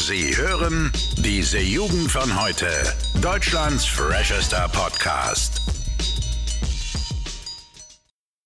Sie 0.00 0.36
hören 0.36 0.92
diese 1.16 1.58
Jugend 1.58 2.08
von 2.08 2.40
heute. 2.40 2.68
Deutschlands 3.20 3.84
freshester 3.84 4.68
Podcast. 4.68 5.60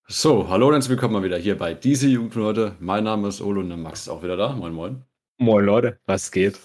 So, 0.09 0.49
hallo 0.49 0.69
und 0.69 0.73
herzlich 0.73 0.93
willkommen 0.93 1.13
mal 1.13 1.23
wieder 1.23 1.37
hier 1.37 1.59
bei 1.59 1.75
diese 1.75 2.09
Jugend 2.09 2.33
von 2.33 2.45
heute. 2.45 2.77
Mein 2.81 3.05
Name 3.05 3.29
ist 3.29 3.43
Olo 3.43 3.61
und 3.61 3.69
der 3.69 3.77
Max 3.77 4.01
ist 4.01 4.09
auch 4.09 4.23
wieder 4.23 4.39
da. 4.39 4.55
Moin, 4.55 4.73
moin. 4.73 5.03
Moin 5.37 5.67
Leute, 5.67 5.99
was 6.07 6.33
geht? 6.33 6.59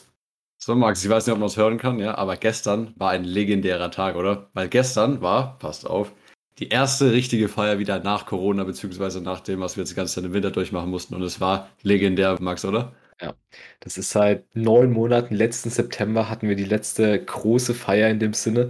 So, 0.57 0.73
Max, 0.73 1.03
ich 1.03 1.09
weiß 1.09 1.27
nicht, 1.27 1.33
ob 1.33 1.39
man 1.39 1.47
es 1.47 1.57
hören 1.57 1.77
kann, 1.77 1.99
ja, 1.99 2.17
aber 2.17 2.37
gestern 2.37 2.93
war 2.95 3.11
ein 3.11 3.25
legendärer 3.25 3.91
Tag, 3.91 4.15
oder? 4.15 4.49
Weil 4.53 4.69
gestern 4.69 5.21
war, 5.21 5.59
passt 5.59 5.85
auf, 5.85 6.13
die 6.59 6.69
erste 6.69 7.11
richtige 7.11 7.49
Feier 7.49 7.77
wieder 7.77 7.99
nach 7.99 8.25
Corona, 8.25 8.63
beziehungsweise 8.63 9.19
nach 9.19 9.41
dem, 9.41 9.59
was 9.59 9.75
wir 9.75 9.81
jetzt 9.81 9.91
die 9.91 9.95
ganze 9.95 10.15
Zeit 10.15 10.23
im 10.23 10.33
Winter 10.33 10.51
durchmachen 10.51 10.89
mussten. 10.89 11.13
Und 11.13 11.23
es 11.23 11.41
war 11.41 11.67
legendär, 11.83 12.37
Max, 12.39 12.63
oder? 12.63 12.93
Ja, 13.21 13.33
das 13.79 13.97
ist 13.97 14.11
seit 14.11 14.55
neun 14.55 14.91
Monaten. 14.91 15.33
Letzten 15.33 15.69
September 15.69 16.29
hatten 16.29 16.47
wir 16.47 16.55
die 16.55 16.65
letzte 16.65 17.23
große 17.23 17.73
Feier 17.73 18.09
in 18.09 18.19
dem 18.19 18.33
Sinne. 18.33 18.69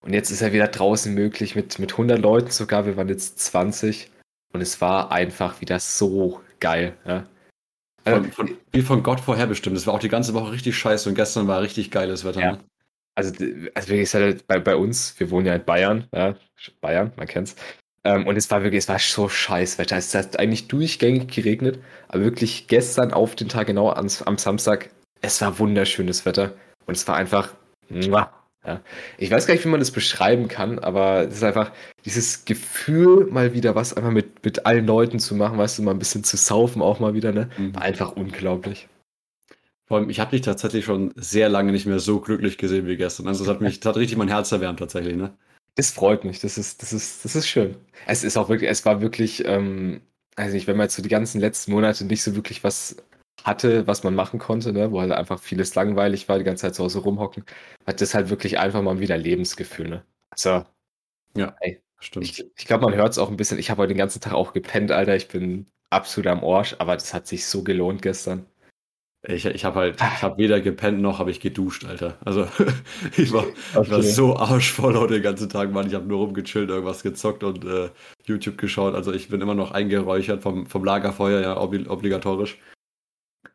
Und 0.00 0.14
jetzt 0.14 0.30
ist 0.30 0.42
er 0.42 0.52
wieder 0.52 0.68
draußen 0.68 1.12
möglich 1.14 1.54
mit, 1.54 1.78
mit 1.78 1.92
100 1.92 2.18
Leuten 2.18 2.50
sogar. 2.50 2.86
Wir 2.86 2.96
waren 2.96 3.08
jetzt 3.08 3.38
20. 3.40 4.10
Und 4.52 4.60
es 4.60 4.80
war 4.80 5.12
einfach 5.12 5.60
wieder 5.60 5.78
so 5.78 6.40
geil. 6.60 6.94
Ja. 7.06 7.26
Von, 8.04 8.32
von, 8.32 8.58
wie 8.72 8.82
von 8.82 9.02
Gott 9.02 9.20
vorherbestimmt. 9.20 9.76
Es 9.76 9.86
war 9.86 9.94
auch 9.94 10.00
die 10.00 10.08
ganze 10.08 10.34
Woche 10.34 10.52
richtig 10.52 10.76
scheiße 10.76 11.08
und 11.08 11.14
gestern 11.14 11.46
war 11.46 11.62
richtig 11.62 11.90
geiles 11.90 12.24
Wetter. 12.24 12.40
Ja. 12.40 12.52
Ne? 12.52 12.64
Also, 13.14 13.32
also 13.74 13.88
wirklich, 13.88 14.14
halt 14.14 14.46
bei, 14.46 14.58
bei 14.58 14.74
uns, 14.74 15.18
wir 15.20 15.30
wohnen 15.30 15.46
ja 15.46 15.54
in 15.54 15.64
Bayern, 15.64 16.08
ja, 16.14 16.34
Bayern, 16.80 17.12
man 17.16 17.26
kennt's. 17.26 17.54
Ähm, 18.04 18.26
und 18.26 18.36
es 18.36 18.50
war 18.50 18.62
wirklich, 18.62 18.80
es 18.80 18.88
war 18.88 18.98
so 18.98 19.28
scheiß 19.28 19.78
Wetter. 19.78 19.96
Es 19.96 20.14
hat 20.14 20.38
eigentlich 20.38 20.68
durchgängig 20.68 21.28
geregnet, 21.28 21.78
aber 22.08 22.24
wirklich 22.24 22.66
gestern 22.66 23.12
auf 23.12 23.36
den 23.36 23.48
Tag 23.48 23.68
genau 23.68 23.90
am, 23.90 24.08
am 24.24 24.38
Samstag, 24.38 24.90
es 25.20 25.40
war 25.40 25.58
wunderschönes 25.58 26.26
Wetter. 26.26 26.54
Und 26.86 26.96
es 26.96 27.06
war 27.06 27.16
einfach, 27.16 27.54
muah, 27.88 28.32
ja. 28.66 28.80
Ich 29.18 29.30
weiß 29.30 29.46
gar 29.46 29.54
nicht, 29.54 29.64
wie 29.64 29.68
man 29.68 29.80
das 29.80 29.90
beschreiben 29.90 30.48
kann, 30.48 30.78
aber 30.78 31.26
es 31.26 31.34
ist 31.34 31.42
einfach 31.42 31.72
dieses 32.04 32.44
Gefühl, 32.44 33.26
mal 33.26 33.54
wieder 33.54 33.74
was 33.74 33.94
einfach 33.94 34.10
mit, 34.10 34.44
mit 34.44 34.66
allen 34.66 34.86
Leuten 34.86 35.18
zu 35.18 35.34
machen, 35.34 35.58
weißt 35.58 35.78
du, 35.78 35.82
mal 35.82 35.92
ein 35.92 35.98
bisschen 35.98 36.22
zu 36.22 36.36
saufen 36.36 36.80
auch 36.80 37.00
mal 37.00 37.14
wieder, 37.14 37.32
ne? 37.32 37.50
Mhm. 37.58 37.74
War 37.74 37.82
einfach 37.82 38.12
unglaublich. 38.12 38.88
Vor 39.86 39.98
allem, 39.98 40.10
ich 40.10 40.20
habe 40.20 40.30
dich 40.30 40.42
tatsächlich 40.42 40.84
schon 40.84 41.12
sehr 41.16 41.48
lange 41.48 41.72
nicht 41.72 41.86
mehr 41.86 41.98
so 41.98 42.20
glücklich 42.20 42.56
gesehen 42.56 42.86
wie 42.86 42.96
gestern. 42.96 43.26
Also, 43.26 43.44
es 43.44 43.50
hat 43.50 43.60
mich, 43.60 43.80
das 43.80 43.90
hat 43.90 43.96
richtig 43.96 44.16
mein 44.16 44.28
Herz 44.28 44.52
erwärmt, 44.52 44.78
tatsächlich, 44.78 45.16
ne? 45.16 45.36
Das 45.74 45.90
freut 45.90 46.24
mich, 46.24 46.40
das 46.40 46.58
ist, 46.58 46.82
das 46.82 46.92
ist, 46.92 47.24
das 47.24 47.34
ist 47.34 47.48
schön. 47.48 47.76
Es 48.04 48.24
ist 48.24 48.36
auch 48.36 48.48
wirklich, 48.48 48.70
es 48.70 48.84
war 48.84 49.00
wirklich, 49.00 49.44
ähm, 49.46 50.02
also 50.36 50.54
nicht, 50.54 50.66
wenn 50.66 50.76
man 50.76 50.84
jetzt 50.84 50.96
so 50.96 51.02
die 51.02 51.08
ganzen 51.08 51.40
letzten 51.40 51.72
Monate 51.72 52.04
nicht 52.04 52.22
so 52.22 52.34
wirklich 52.36 52.62
was 52.64 52.96
hatte, 53.44 53.86
was 53.86 54.04
man 54.04 54.14
machen 54.14 54.38
konnte, 54.38 54.72
ne, 54.72 54.92
wo 54.92 55.00
halt 55.00 55.12
einfach 55.12 55.40
vieles 55.40 55.74
langweilig 55.74 56.28
war, 56.28 56.38
die 56.38 56.44
ganze 56.44 56.62
Zeit 56.62 56.74
zu 56.74 56.84
Hause 56.84 57.00
rumhocken, 57.00 57.44
hat 57.86 58.00
das 58.00 58.14
halt 58.14 58.28
wirklich 58.30 58.58
einfach 58.58 58.82
mal 58.82 59.00
wieder 59.00 59.16
Lebensgefühl, 59.16 59.88
ne? 59.88 60.04
Also, 60.30 60.64
Ja, 61.36 61.56
ey, 61.60 61.82
stimmt. 61.98 62.26
ich, 62.26 62.50
ich 62.56 62.66
glaube, 62.66 62.84
man 62.84 62.94
hört 62.94 63.12
es 63.12 63.18
auch 63.18 63.30
ein 63.30 63.36
bisschen. 63.36 63.58
Ich 63.58 63.70
habe 63.70 63.82
heute 63.82 63.88
den 63.94 63.98
ganzen 63.98 64.20
Tag 64.20 64.32
auch 64.34 64.52
gepennt, 64.52 64.90
Alter. 64.92 65.16
Ich 65.16 65.28
bin 65.28 65.66
absolut 65.90 66.28
am 66.28 66.44
Arsch, 66.44 66.76
aber 66.78 66.94
das 66.94 67.14
hat 67.14 67.26
sich 67.26 67.46
so 67.46 67.62
gelohnt 67.64 68.02
gestern. 68.02 68.46
Ich, 69.24 69.44
ich 69.44 69.64
habe 69.64 69.78
halt, 69.78 69.94
ich 70.00 70.22
habe 70.22 70.36
weder 70.38 70.60
gepennt 70.60 71.00
noch 71.00 71.20
habe 71.20 71.30
ich 71.30 71.38
geduscht, 71.38 71.84
Alter. 71.84 72.18
Also 72.24 72.46
ich 73.16 73.32
war, 73.32 73.46
ich 73.46 73.74
war 73.74 73.98
Okay. 73.98 74.02
so 74.02 74.36
arschvoll 74.36 74.96
heute 74.98 75.14
den 75.14 75.22
ganzen 75.22 75.48
Tag, 75.48 75.70
Mann. 75.70 75.86
Ich 75.86 75.94
habe 75.94 76.06
nur 76.06 76.18
rumgechillt, 76.18 76.68
irgendwas 76.68 77.04
gezockt 77.04 77.44
und 77.44 77.64
äh, 77.64 77.90
YouTube 78.24 78.58
geschaut. 78.58 78.94
Also 78.94 79.12
ich 79.12 79.28
bin 79.28 79.40
immer 79.40 79.54
noch 79.54 79.70
eingeräuchert 79.70 80.42
vom, 80.42 80.66
vom 80.66 80.84
Lagerfeuer, 80.84 81.40
ja, 81.40 81.56
obli 81.60 81.86
obligatorisch. 81.86 82.58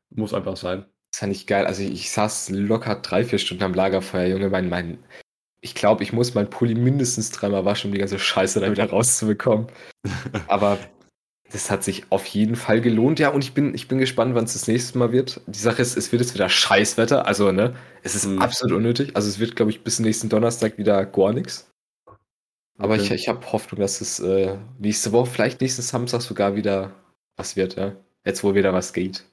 Muss 0.10 0.34
einfach 0.34 0.56
sein. 0.56 0.86
Das 1.12 1.20
fand 1.20 1.34
ich 1.34 1.48
geil. 1.48 1.66
Also 1.66 1.84
ich, 1.84 1.92
ich 1.92 2.12
saß 2.12 2.50
locker 2.52 2.95
drei, 3.02 3.26
vier 3.26 3.40
Stunden 3.40 3.64
am 3.64 3.73
Lagerfeuer, 3.73 4.28
Junge. 4.28 4.50
Mein, 4.50 4.70
mein, 4.70 5.00
ich 5.60 5.76
glaube, 5.76 6.02
ich 6.04 6.14
muss 6.14 6.34
meinen 6.34 6.50
Pulli 6.50 6.76
mindestens 6.76 7.30
dreimal 7.32 7.66
waschen, 7.66 7.89
um 7.89 7.94
die 7.94 8.00
ganze 8.00 8.20
Scheiße 8.20 8.61
da 8.61 8.72
wieder 8.72 8.89
rauszubekommen. 8.89 9.67
Aber 10.48 10.77
das 11.52 11.71
hat 11.71 11.83
sich 11.83 12.05
auf 12.11 12.25
jeden 12.27 12.55
Fall 12.55 12.81
gelohnt. 12.81 13.19
Ja, 13.19 13.30
und 13.30 13.43
ich 13.43 13.53
bin, 13.53 13.73
ich 13.73 13.87
bin 13.87 13.97
gespannt, 13.99 14.35
wann 14.35 14.45
es 14.45 14.53
das 14.53 14.67
nächste 14.67 14.97
Mal 14.97 15.11
wird. 15.11 15.41
Die 15.47 15.59
Sache 15.59 15.81
ist, 15.81 15.95
es 15.97 16.11
wird 16.11 16.21
jetzt 16.21 16.33
wieder 16.33 16.49
Scheißwetter. 16.49 17.25
Also, 17.25 17.52
ne, 17.52 17.75
es 18.03 18.15
ist 18.15 18.25
Mhm. 18.27 18.41
absolut 18.41 18.75
unnötig. 18.77 19.11
Also 19.15 19.30
es 19.30 19.39
wird, 19.39 19.55
glaube 19.55 19.71
ich, 19.71 19.83
bis 19.83 19.99
nächsten 19.99 20.30
Donnerstag 20.30 20.77
wieder 20.77 21.05
gar 21.05 21.33
nichts. 21.33 21.69
Aber 22.77 22.93
Okay. 22.95 23.03
ich, 23.03 23.11
ich 23.11 23.27
habe 23.30 23.52
Hoffnung, 23.52 23.81
dass 23.81 24.02
es 24.02 24.19
äh, 24.19 24.58
nächste 24.80 25.11
Woche, 25.11 25.30
vielleicht 25.31 25.61
nächsten 25.61 25.81
Samstag 25.81 26.21
sogar 26.21 26.55
wieder 26.55 26.93
was 27.35 27.55
wird, 27.55 27.75
ja. 27.75 27.95
Jetzt, 28.25 28.43
wo 28.43 28.53
wieder 28.55 28.73
was 28.73 28.93
geht. 28.93 29.25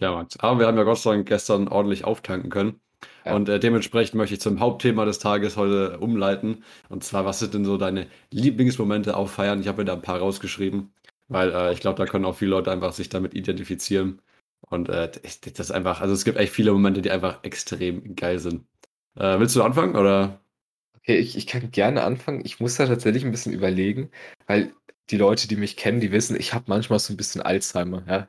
Ja, 0.00 0.12
Max. 0.12 0.38
Aber 0.40 0.58
wir 0.60 0.66
haben 0.66 0.76
ja 0.78 0.84
Gott 0.84 0.98
sei 0.98 1.12
Dank 1.12 1.28
gestern 1.28 1.68
ordentlich 1.68 2.04
auftanken 2.04 2.50
können. 2.50 2.80
Ja. 3.24 3.34
Und 3.34 3.48
äh, 3.48 3.60
dementsprechend 3.60 4.14
möchte 4.16 4.34
ich 4.34 4.40
zum 4.40 4.60
Hauptthema 4.60 5.04
des 5.04 5.18
Tages 5.18 5.56
heute 5.56 5.98
umleiten. 5.98 6.64
Und 6.88 7.04
zwar, 7.04 7.24
was 7.24 7.38
sind 7.38 7.54
denn 7.54 7.64
so 7.64 7.76
deine 7.76 8.06
Lieblingsmomente 8.30 9.16
auf 9.16 9.30
Feiern? 9.32 9.60
Ich 9.60 9.68
habe 9.68 9.78
mir 9.82 9.84
da 9.86 9.92
ein 9.94 10.02
paar 10.02 10.18
rausgeschrieben, 10.18 10.92
weil 11.30 11.52
äh, 11.52 11.72
ich 11.72 11.80
glaube, 11.80 11.98
da 11.98 12.06
können 12.10 12.24
auch 12.26 12.36
viele 12.36 12.50
Leute 12.52 12.70
einfach 12.72 12.92
sich 12.92 13.08
damit 13.08 13.34
identifizieren. 13.34 14.22
Und 14.60 14.88
äh, 14.90 15.10
das 15.10 15.38
ist 15.60 15.70
einfach, 15.72 16.00
also 16.00 16.14
es 16.14 16.24
gibt 16.24 16.38
echt 16.38 16.52
viele 16.52 16.72
Momente, 16.72 17.02
die 17.02 17.10
einfach 17.10 17.42
extrem 17.44 18.16
geil 18.16 18.38
sind. 18.38 18.66
Äh, 19.16 19.38
willst 19.40 19.56
du 19.56 19.62
anfangen 19.62 19.96
oder? 19.96 20.40
Okay, 20.98 21.18
ich, 21.18 21.36
ich 21.36 21.46
kann 21.46 21.70
gerne 21.70 22.02
anfangen. 22.04 22.42
Ich 22.44 22.60
muss 22.60 22.76
da 22.76 22.86
tatsächlich 22.86 23.24
ein 23.24 23.30
bisschen 23.32 23.52
überlegen, 23.54 24.10
weil 24.46 24.74
die 25.10 25.16
Leute, 25.16 25.48
die 25.48 25.56
mich 25.56 25.76
kennen, 25.76 26.00
die 26.00 26.12
wissen, 26.12 26.36
ich 26.38 26.54
habe 26.54 26.66
manchmal 26.68 26.98
so 26.98 27.12
ein 27.12 27.16
bisschen 27.16 27.42
Alzheimer, 27.42 28.04
ja. 28.08 28.28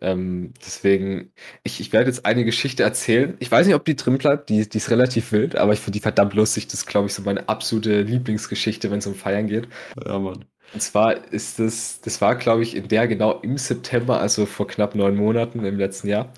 Ähm, 0.00 0.54
deswegen, 0.64 1.32
ich, 1.64 1.80
ich 1.80 1.92
werde 1.92 2.10
jetzt 2.10 2.26
eine 2.26 2.44
Geschichte 2.44 2.82
erzählen. 2.82 3.36
Ich 3.40 3.50
weiß 3.50 3.66
nicht, 3.66 3.74
ob 3.76 3.84
die 3.84 3.96
drin 3.96 4.18
bleibt, 4.18 4.48
die, 4.50 4.68
die 4.68 4.78
ist 4.78 4.90
relativ 4.90 5.32
wild, 5.32 5.56
aber 5.56 5.72
ich 5.72 5.80
finde 5.80 5.98
die 5.98 6.02
verdammt 6.02 6.34
lustig. 6.34 6.66
Das 6.68 6.80
ist, 6.80 6.86
glaube 6.86 7.08
ich, 7.08 7.14
so 7.14 7.22
meine 7.22 7.48
absolute 7.48 8.02
Lieblingsgeschichte, 8.02 8.90
wenn 8.90 8.98
es 8.98 9.06
um 9.06 9.14
Feiern 9.14 9.46
geht. 9.48 9.68
Ja, 10.04 10.18
Mann. 10.18 10.44
Und 10.72 10.80
zwar 10.80 11.32
ist 11.32 11.58
das, 11.58 12.00
das 12.00 12.20
war, 12.20 12.36
glaube 12.36 12.62
ich, 12.62 12.76
in 12.76 12.88
der 12.88 13.08
genau 13.08 13.40
im 13.40 13.56
September, 13.56 14.20
also 14.20 14.46
vor 14.46 14.66
knapp 14.66 14.94
neun 14.94 15.16
Monaten 15.16 15.64
im 15.64 15.78
letzten 15.78 16.08
Jahr. 16.08 16.32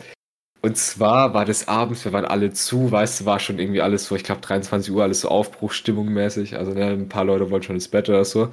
Und 0.63 0.77
zwar 0.77 1.33
war 1.33 1.45
das 1.45 1.69
abends, 1.69 2.05
wir 2.05 2.13
waren 2.13 2.27
alle 2.27 2.53
zu, 2.53 2.93
weißt 2.93 3.21
du, 3.21 3.25
war 3.25 3.41
schon 3.41 3.59
irgendwie 3.59 3.81
alles 3.81 4.05
so, 4.05 4.15
ich 4.15 4.25
glaube 4.25 4.43
23 4.43 4.93
Uhr, 4.93 5.03
alles 5.03 5.23
so 5.23 5.29
Aufbruchstimmung 5.29 6.09
mäßig. 6.09 6.57
Also 6.57 6.73
ne, 6.73 6.87
ein 6.87 7.09
paar 7.09 7.25
Leute 7.25 7.51
wollten 7.51 7.65
schon 7.67 7.77
ins 7.77 7.89
Bett 7.89 8.09
oder 8.09 8.25
so. 8.25 8.51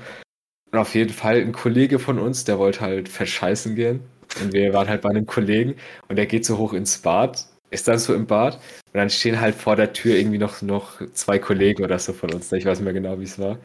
Und 0.72 0.80
auf 0.80 0.96
jeden 0.96 1.14
Fall 1.14 1.38
ein 1.38 1.52
Kollege 1.52 2.00
von 2.00 2.20
uns, 2.20 2.46
der 2.46 2.59
wollte 2.59 2.82
halt 2.82 3.09
verscheißen 3.09 3.76
gehen. 3.76 4.02
Und 4.42 4.54
wir 4.54 4.74
waren 4.74 4.88
halt 4.88 5.02
bei 5.02 5.09
einem 5.09 5.26
Kollegen 5.26 5.76
und 6.08 6.16
der 6.18 6.26
geht 6.26 6.46
so 6.46 6.58
hoch 6.58 6.74
ins 6.74 6.98
Bad, 6.98 7.46
ist 7.72 7.88
dann 7.88 8.00
so 8.00 8.14
im 8.14 8.26
Bad 8.26 8.56
und 8.56 8.94
dann 8.94 9.09
stehen 9.09 9.40
halt 9.40 9.56
vor 9.56 9.76
der 9.76 9.94
Tür 9.94 10.16
irgendwie 10.16 10.38
noch, 10.38 10.62
noch 10.62 11.02
zwei 11.14 11.40
Kollegen 11.40 11.84
oder 11.84 12.00
so 12.00 12.14
von 12.14 12.34
uns. 12.34 12.52
Ich 12.52 12.66
weiß 12.66 12.80
nicht 12.80 12.86
mehr 12.86 12.94
genau, 12.94 13.20
wie 13.20 13.24
es 13.24 13.40
war. 13.40 13.58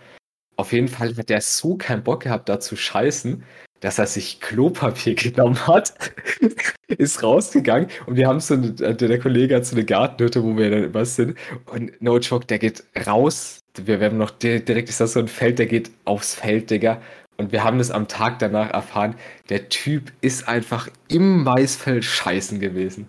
Auf 0.63 0.73
jeden 0.73 0.87
Fall 0.87 1.17
hat 1.17 1.29
der 1.29 1.41
so 1.41 1.77
keinen 1.77 2.05
Bock 2.05 2.21
gehabt, 2.23 2.49
da 2.49 2.61
zu 2.61 2.77
scheißen, 2.77 3.43
dass 3.81 3.99
er 3.99 4.07
sich 4.07 4.41
Klopapier 4.41 5.15
genommen 5.17 5.67
hat, 5.67 5.93
ist 6.87 7.21
rausgegangen 7.25 7.89
und 8.07 8.15
wir 8.15 8.29
haben 8.29 8.39
so 8.39 8.55
eine, 8.55 8.71
der, 8.71 8.95
der 8.95 9.19
Kollege 9.19 9.57
hat 9.57 9.67
so 9.67 9.75
eine 9.75 9.85
Gartenhütte, 9.85 10.41
wo 10.45 10.57
wir 10.57 10.71
dann 10.71 10.85
immer 10.85 11.05
sind 11.05 11.37
und 11.67 12.01
no 12.01 12.17
joke, 12.19 12.47
der 12.47 12.61
geht 12.61 12.85
raus, 13.09 13.59
wir, 13.77 13.99
haben 14.01 14.19
noch 14.19 14.31
di- 14.31 14.65
direkt, 14.65 14.89
ist 14.89 15.01
das 15.01 15.15
so 15.15 15.19
ein 15.19 15.27
Feld, 15.27 15.59
der 15.59 15.67
geht 15.67 15.91
aufs 16.05 16.37
Feld, 16.37 16.71
Digga 16.71 17.03
und 17.39 17.51
wir 17.51 17.65
haben 17.65 17.79
das 17.79 17.91
am 17.91 18.07
Tag 18.07 18.39
danach 18.39 18.71
erfahren, 18.71 19.17
der 19.49 19.69
Typ 19.69 20.13
ist 20.21 20.47
einfach 20.47 20.89
im 21.09 21.43
Maisfeld 21.43 22.05
scheißen 22.05 22.61
gewesen. 22.61 23.09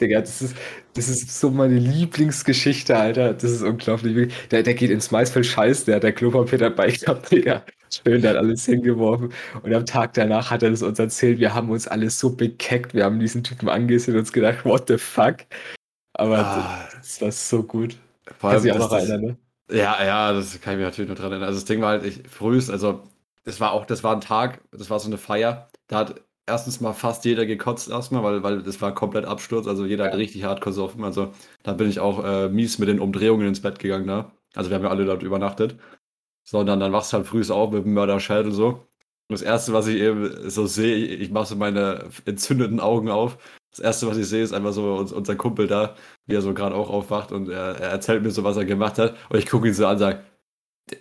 Digga, 0.00 0.20
das 0.20 0.42
ist, 0.42 0.56
das 0.94 1.08
ist 1.08 1.38
so 1.40 1.50
meine 1.50 1.78
Lieblingsgeschichte, 1.78 2.96
Alter. 2.96 3.34
Das 3.34 3.44
ist 3.50 3.62
unglaublich. 3.62 4.32
Der, 4.50 4.62
der 4.62 4.74
geht 4.74 4.90
ins 4.90 5.10
Maisfeld 5.10 5.46
scheißen, 5.46 5.86
der 5.86 5.96
hat 5.96 6.02
der 6.02 6.12
Klopapier 6.12 6.58
dabei 6.58 6.90
gehabt, 6.90 7.30
Digga. 7.30 7.64
Schön, 7.90 8.22
der 8.22 8.30
hat 8.30 8.36
alles 8.38 8.64
hingeworfen. 8.66 9.32
Und 9.62 9.74
am 9.74 9.84
Tag 9.86 10.14
danach 10.14 10.50
hat 10.50 10.62
er 10.62 10.70
das 10.70 10.82
uns 10.82 10.98
erzählt. 10.98 11.38
Wir 11.38 11.54
haben 11.54 11.70
uns 11.70 11.86
alle 11.86 12.08
so 12.10 12.34
bekeckt. 12.34 12.94
Wir 12.94 13.04
haben 13.04 13.20
diesen 13.20 13.44
Typen 13.44 13.68
angesehen 13.68 14.14
und 14.14 14.20
uns 14.20 14.32
gedacht, 14.32 14.64
what 14.64 14.88
the 14.88 14.96
fuck? 14.98 15.36
Aber 16.14 16.38
Ah. 16.38 16.88
das, 16.98 17.20
war 17.20 17.30
so 17.32 17.62
gut. 17.62 17.96
Vor 18.38 18.50
Kannst 18.52 18.66
allem, 18.66 18.76
auch 18.80 18.88
das- 18.88 19.00
das- 19.00 19.08
erinnern, 19.10 19.36
ne? 19.70 19.76
Ja, 19.76 20.04
ja, 20.04 20.32
das 20.32 20.60
kann 20.60 20.74
ich 20.74 20.78
mir 20.78 20.84
natürlich 20.84 21.08
noch 21.10 21.16
dran 21.16 21.30
erinnern. 21.32 21.48
Also 21.48 21.60
das 21.60 21.64
Ding 21.66 21.80
war 21.80 21.90
halt, 21.90 22.04
ich 22.04 22.22
frühst, 22.28 22.70
also 22.70 23.02
das 23.44 23.60
war 23.60 23.72
auch, 23.72 23.86
das 23.86 24.02
war 24.04 24.14
ein 24.14 24.20
Tag, 24.20 24.60
das 24.70 24.90
war 24.90 24.98
so 25.00 25.06
eine 25.08 25.16
Feier, 25.18 25.68
da 25.86 25.98
hat 26.00 26.20
erstens 26.46 26.80
mal 26.80 26.92
fast 26.92 27.24
jeder 27.24 27.46
gekotzt 27.46 27.88
erstmal, 27.90 28.22
weil, 28.22 28.42
weil 28.42 28.62
das 28.62 28.80
war 28.80 28.94
komplett 28.94 29.24
Absturz, 29.26 29.66
also 29.66 29.86
jeder 29.86 30.06
hat 30.06 30.14
richtig 30.14 30.44
hart 30.44 30.60
gesoffen, 30.62 31.04
also 31.04 31.32
da 31.62 31.72
bin 31.74 31.88
ich 31.88 32.00
auch 32.00 32.24
äh, 32.24 32.48
mies 32.48 32.78
mit 32.78 32.88
den 32.88 33.00
Umdrehungen 33.00 33.46
ins 33.48 33.62
Bett 33.62 33.78
gegangen 33.78 34.06
da. 34.06 34.32
Also 34.54 34.70
wir 34.70 34.76
haben 34.76 34.84
ja 34.84 34.90
alle 34.90 35.04
dort 35.06 35.22
übernachtet. 35.22 35.78
So, 36.44 36.58
und 36.60 36.66
dann, 36.66 36.80
wachst 36.92 37.12
du 37.12 37.18
halt 37.18 37.26
früh 37.26 37.42
auf 37.50 37.72
mit 37.72 37.84
dem 37.84 37.94
Mörderschädel 37.94 38.52
so. 38.52 38.68
Und 39.28 39.40
das 39.40 39.42
erste, 39.42 39.72
was 39.72 39.86
ich 39.86 39.96
eben 40.00 40.50
so 40.50 40.66
sehe, 40.66 40.96
ich, 40.96 41.30
mache 41.30 41.46
so 41.46 41.56
meine 41.56 42.10
entzündeten 42.26 42.80
Augen 42.80 43.08
auf. 43.10 43.38
Das 43.70 43.80
erste, 43.80 44.06
was 44.08 44.18
ich 44.18 44.26
sehe, 44.28 44.42
ist 44.42 44.52
einfach 44.52 44.72
so 44.72 44.94
uns, 44.96 45.12
unser 45.12 45.36
Kumpel 45.36 45.66
da, 45.66 45.96
wie 46.26 46.34
er 46.34 46.42
so 46.42 46.52
gerade 46.54 46.74
auch 46.74 46.90
aufwacht 46.90 47.32
und 47.32 47.48
er, 47.48 47.76
er 47.80 47.90
erzählt 47.90 48.22
mir 48.22 48.30
so, 48.30 48.44
was 48.44 48.56
er 48.56 48.64
gemacht 48.66 48.98
hat. 48.98 49.16
Und 49.30 49.38
ich 49.38 49.46
gucke 49.48 49.68
ihn 49.68 49.74
so 49.74 49.86
an 49.86 49.92
und 49.94 49.98
sage, 50.00 50.22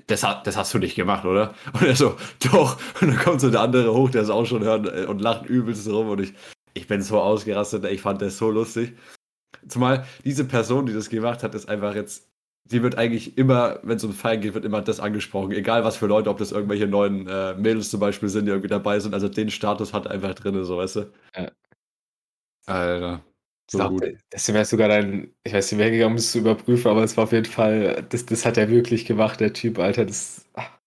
das, 0.08 0.24
hat- 0.24 0.48
das 0.48 0.58
hast 0.58 0.74
du 0.74 0.80
nicht 0.80 0.96
gemacht, 0.96 1.26
oder? 1.26 1.54
Und 1.74 1.84
er 1.84 1.96
so, 1.96 2.18
doch. 2.52 2.78
Und 3.02 3.10
dann 3.10 3.18
kommt 3.20 3.42
so 3.42 3.50
der 3.50 3.62
andere 3.62 3.94
hoch, 3.94 4.10
der 4.10 4.22
es 4.24 4.30
auch 4.30 4.46
schon 4.46 4.64
hört 4.64 4.88
äh, 4.88 5.06
und 5.06 5.22
lacht 5.22 5.46
übelst 5.48 5.88
rum. 5.90 6.10
Und 6.10 6.22
ich, 6.22 6.34
ich 6.74 6.88
bin 6.88 7.02
so 7.02 7.20
ausgerastet, 7.22 7.86
ich 7.86 8.02
fand 8.02 8.22
das 8.22 8.38
so 8.38 8.50
lustig. 8.52 8.94
zumal 9.68 10.06
diese 10.26 10.46
Person, 10.46 10.86
die 10.86 10.94
das 10.94 11.10
gemacht 11.10 11.44
hat, 11.44 11.56
ist 11.56 11.70
einfach 11.70 11.96
jetzt, 11.96 12.30
die 12.66 12.84
wird 12.84 12.98
eigentlich 12.98 13.38
immer, 13.38 13.80
wenn 13.84 13.98
es 13.98 14.04
um 14.04 14.14
Feiern 14.14 14.42
geht, 14.42 14.54
wird 14.54 14.66
immer 14.66 14.82
das 14.82 15.00
angesprochen. 15.00 15.52
Egal 15.54 15.84
was 15.84 15.98
für 15.98 16.08
Leute, 16.08 16.30
ob 16.30 16.38
das 16.40 16.52
irgendwelche 16.52 16.88
neuen 16.88 17.28
äh, 17.28 17.56
Mädels 17.56 17.90
zum 17.92 18.00
Beispiel 18.00 18.30
sind, 18.30 18.46
die 18.46 18.52
irgendwie 18.52 18.70
dabei 18.70 19.00
sind. 19.00 19.14
Also 19.14 19.30
den 19.30 19.50
Status 19.52 19.94
hat 19.94 20.08
einfach 20.08 20.34
drin, 20.36 20.64
so 20.66 20.78
weißt 20.78 20.96
du. 20.98 21.14
Ja. 21.36 21.52
Alter. 22.66 23.24
So 23.72 23.80
Glaub, 23.80 23.92
gut. 24.00 24.18
Das 24.30 24.48
wäre 24.54 24.66
sogar 24.66 24.90
dein, 24.90 25.34
ich 25.44 25.54
weiß 25.54 25.72
nicht, 25.72 25.80
wer 25.80 25.92
gegangen, 25.92 26.12
um 26.14 26.18
es 26.18 26.32
zu 26.32 26.40
überprüfen, 26.40 26.90
aber 26.92 27.04
es 27.04 27.16
war 27.18 27.24
auf 27.26 27.32
jeden 27.32 27.46
Fall, 27.46 28.06
das, 28.10 28.26
das 28.26 28.46
hat 28.46 28.58
er 28.58 28.70
wirklich 28.70 29.06
gemacht, 29.06 29.40
der 29.40 29.54
Typ, 29.54 29.80
Alter. 29.80 30.06
Das, 30.06 30.46
ach, 30.54 30.78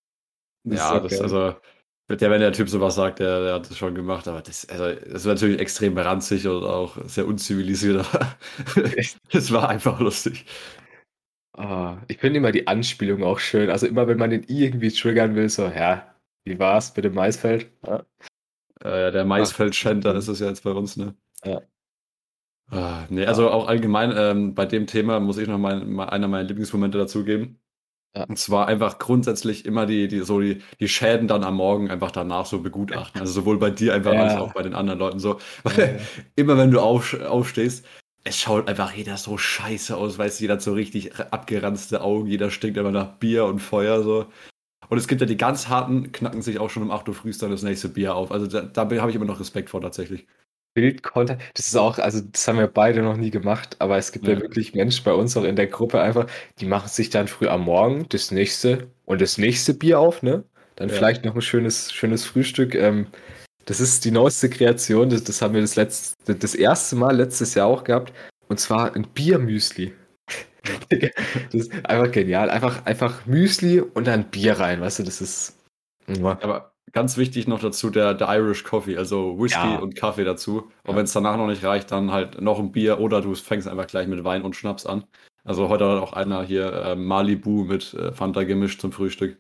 das 0.68 0.84
ist 0.84 0.90
Ja, 0.90 1.00
das, 1.00 1.20
geil. 1.20 1.20
also, 1.20 1.56
der, 2.08 2.30
wenn 2.30 2.40
der 2.40 2.52
Typ 2.52 2.68
sowas 2.68 2.94
sagt, 2.96 3.18
der, 3.20 3.42
der 3.44 3.54
hat 3.54 3.70
das 3.70 3.78
schon 3.78 3.94
gemacht, 3.94 4.28
aber 4.28 4.42
das, 4.42 4.68
also, 4.68 4.94
das 4.94 5.22
ist 5.22 5.26
natürlich 5.26 5.60
extrem 5.60 5.96
ranzig 5.98 6.46
und 6.46 6.64
auch 6.64 6.96
sehr 7.06 7.26
unzivilisiert, 7.26 7.98
aber 8.14 8.34
es 9.32 9.52
war 9.52 9.68
einfach 9.68 10.00
lustig. 10.00 10.46
Ah, 11.56 12.02
ich 12.08 12.18
finde 12.18 12.38
immer 12.38 12.52
die 12.52 12.66
Anspielung 12.66 13.22
auch 13.22 13.38
schön. 13.38 13.70
Also 13.70 13.86
immer, 13.86 14.06
wenn 14.08 14.18
man 14.18 14.30
den 14.30 14.42
irgendwie 14.48 14.90
triggern 14.90 15.34
will, 15.36 15.48
so, 15.48 15.66
ja, 15.68 16.14
wie 16.44 16.58
war's 16.58 16.94
mit 16.96 17.04
dem 17.04 17.14
Maisfeld? 17.14 17.70
Ja, 17.86 18.04
Äh, 18.80 19.10
der 19.12 19.24
Maisfeld-Schenter 19.24 20.14
ist 20.14 20.28
es 20.28 20.40
ja 20.40 20.48
jetzt 20.48 20.62
bei 20.64 20.70
uns, 20.72 20.96
ne? 20.96 21.16
Ja. 21.44 21.64
Ah, 22.70 23.06
nee, 23.10 23.26
also 23.26 23.50
auch 23.50 23.68
allgemein 23.68 24.12
ähm, 24.16 24.54
bei 24.54 24.66
dem 24.66 24.86
Thema 24.86 25.20
muss 25.20 25.38
ich 25.38 25.46
noch 25.48 25.58
mal, 25.58 25.84
mal 25.84 26.06
einer 26.08 26.28
meiner 26.28 26.44
Lieblingsmomente 26.44 26.98
dazugeben. 26.98 27.60
Ja. 28.16 28.24
Und 28.24 28.38
zwar 28.38 28.68
einfach 28.68 28.98
grundsätzlich 28.98 29.66
immer 29.66 29.86
die, 29.86 30.08
die, 30.08 30.20
so 30.20 30.40
die, 30.40 30.62
die 30.80 30.88
Schäden 30.88 31.28
dann 31.28 31.44
am 31.44 31.56
Morgen 31.56 31.90
einfach 31.90 32.10
danach 32.12 32.46
so 32.46 32.60
begutachten. 32.62 33.20
Also 33.20 33.32
sowohl 33.32 33.58
bei 33.58 33.70
dir 33.70 33.94
einfach 33.94 34.12
Ja. 34.14 34.20
als 34.20 34.36
auch 34.36 34.52
bei 34.54 34.62
den 34.62 34.74
anderen 34.74 34.98
Leuten 35.00 35.18
so. 35.18 35.40
Weil 35.64 35.78
Ja, 35.78 36.00
immer 36.36 36.56
wenn 36.58 36.70
du 36.70 36.80
auf, 36.80 37.14
aufstehst, 37.20 37.86
es 38.24 38.38
schaut 38.38 38.68
einfach 38.68 38.92
jeder 38.94 39.16
so 39.18 39.36
scheiße 39.36 39.96
aus, 39.96 40.16
weißt 40.18 40.40
du, 40.40 40.44
jeder 40.44 40.54
hat 40.54 40.62
so 40.62 40.72
richtig 40.72 41.16
abgeranzte 41.18 42.00
Augen, 42.02 42.26
jeder 42.28 42.50
stinkt 42.50 42.78
immer 42.78 42.90
nach 42.92 43.18
Bier 43.18 43.44
und 43.44 43.58
Feuer 43.60 44.02
so. 44.02 44.26
Und 44.88 44.98
es 44.98 45.08
gibt 45.08 45.20
ja 45.22 45.26
die 45.26 45.36
ganz 45.38 45.68
harten, 45.68 46.12
knacken 46.12 46.42
sich 46.42 46.58
auch 46.60 46.70
schon 46.70 46.84
um 46.84 46.90
8 46.92 47.08
Uhr 47.08 47.14
früh 47.14 47.32
dann 47.32 47.50
das 47.50 47.62
nächste 47.62 47.88
Bier 47.90 48.14
auf. 48.16 48.32
Also 48.32 48.46
da, 48.46 48.62
da 48.62 48.82
habe 48.82 49.10
ich 49.10 49.16
immer 49.16 49.26
noch 49.26 49.40
Respekt 49.40 49.70
vor 49.70 49.80
tatsächlich. 49.82 50.26
Bildcontent, 50.74 51.40
das 51.54 51.66
ist 51.68 51.76
auch, 51.76 51.98
also 51.98 52.20
das 52.20 52.46
haben 52.48 52.58
wir 52.58 52.66
beide 52.66 53.02
noch 53.02 53.16
nie 53.16 53.30
gemacht, 53.30 53.76
aber 53.78 53.96
es 53.96 54.12
gibt 54.12 54.26
ja, 54.26 54.34
Ja. 54.34 54.40
wirklich 54.40 54.74
Menschen 54.74 55.04
bei 55.04 55.12
uns 55.14 55.36
auch 55.36 55.44
in 55.44 55.56
der 55.56 55.68
Gruppe 55.68 56.00
einfach, 56.00 56.26
die 56.60 56.66
machen 56.66 56.88
sich 56.88 57.10
dann 57.10 57.28
früh 57.28 57.48
am 57.48 57.62
Morgen 57.62 58.06
das 58.10 58.30
nächste 58.32 58.88
und 59.06 59.20
das 59.20 59.38
nächste 59.38 59.74
Bier 59.74 60.00
auf, 60.00 60.22
ne? 60.22 60.44
Dann 60.76 60.88
Ja. 60.88 60.94
vielleicht 60.96 61.24
noch 61.24 61.34
ein 61.36 61.40
schönes, 61.42 61.92
schönes 61.92 62.24
Frühstück. 62.24 62.74
Ähm, 62.74 63.06
das 63.66 63.80
ist 63.80 64.04
die 64.04 64.10
neueste 64.10 64.50
Kreation, 64.50 65.08
das, 65.10 65.24
das 65.24 65.40
haben 65.42 65.54
wir 65.54 65.60
das 65.62 65.76
letzte, 65.76 66.34
das 66.34 66.54
erste 66.54 66.96
Mal 66.96 67.16
letztes 67.16 67.54
Jahr 67.54 67.66
auch 67.68 67.84
gehabt, 67.84 68.12
und 68.48 68.60
zwar 68.60 68.94
ein 68.94 69.06
Biermüsli. 69.14 69.92
Das 71.52 71.54
ist 71.54 71.72
einfach 71.84 72.10
genial. 72.12 72.50
Einfach, 72.50 72.86
einfach 72.86 73.26
Müsli 73.26 73.80
und 73.80 74.06
dann 74.06 74.30
Bier 74.30 74.58
rein, 74.58 74.80
weißt 74.80 75.00
du, 75.00 75.02
das 75.02 75.20
ist. 75.20 75.58
Aber 76.40 76.73
ganz 76.94 77.18
wichtig 77.18 77.46
noch 77.46 77.60
dazu 77.60 77.90
der, 77.90 78.14
der 78.14 78.28
Irish 78.28 78.64
Coffee, 78.64 78.96
also 78.96 79.38
Whisky 79.38 79.58
Ja. 79.58 79.76
und 79.76 79.96
Kaffee 79.96 80.24
dazu. 80.24 80.70
Und 80.84 80.96
wenn 80.96 81.04
es 81.04 81.12
danach 81.12 81.36
noch 81.36 81.48
nicht 81.48 81.64
reicht, 81.64 81.90
dann 81.90 82.12
halt 82.12 82.40
noch 82.40 82.58
ein 82.58 82.72
Bier 82.72 83.00
oder 83.00 83.20
du 83.20 83.34
fängst 83.34 83.68
einfach 83.68 83.86
gleich 83.86 84.06
mit 84.06 84.24
Wein 84.24 84.42
und 84.42 84.56
Schnaps 84.56 84.86
an. 84.86 85.04
Also 85.44 85.68
heute 85.68 85.86
hat 85.86 86.00
auch 86.02 86.14
einer 86.14 86.42
hier 86.42 86.72
äh, 86.72 86.96
Malibu 86.96 87.64
mit 87.64 87.92
äh, 87.94 88.12
Fanta 88.12 88.44
gemischt 88.44 88.80
zum 88.80 88.92
Frühstück. 88.92 89.36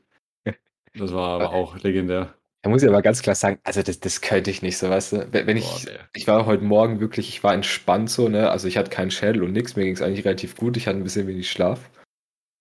Das 0.96 1.12
war 1.12 1.40
aber 1.40 1.50
auch 1.50 1.78
legendär. 1.78 2.34
Da 2.62 2.70
muss 2.70 2.82
ich 2.82 2.88
aber 2.88 3.02
ganz 3.02 3.20
klar 3.20 3.34
sagen, 3.34 3.58
also 3.64 3.82
das, 3.82 4.00
das 4.00 4.20
könnte 4.20 4.50
ich 4.50 4.62
nicht 4.62 4.78
so, 4.78 4.88
weißt 4.88 5.12
du. 5.12 5.28
Wenn, 5.32 5.56
ich, 5.56 5.64
Boah, 5.64 5.92
nee. 5.92 5.98
ich 6.14 6.26
war 6.28 6.46
heute 6.46 6.64
Morgen 6.64 7.00
wirklich, 7.00 7.28
ich 7.28 7.44
war 7.44 7.52
entspannt 7.52 8.10
so, 8.10 8.28
ne? 8.28 8.50
Also 8.50 8.68
ich 8.68 8.78
hatte 8.78 8.90
keinen 8.90 9.10
Schädel 9.10 9.42
und 9.42 9.52
nichts, 9.52 9.76
mir 9.76 9.84
ging 9.84 9.94
es 9.94 10.02
eigentlich 10.02 10.24
relativ 10.24 10.56
gut, 10.56 10.76
ich 10.76 10.86
hatte 10.86 10.96
ein 10.96 11.02
bisschen 11.02 11.26
wenig 11.26 11.50
Schlaf. 11.50 11.90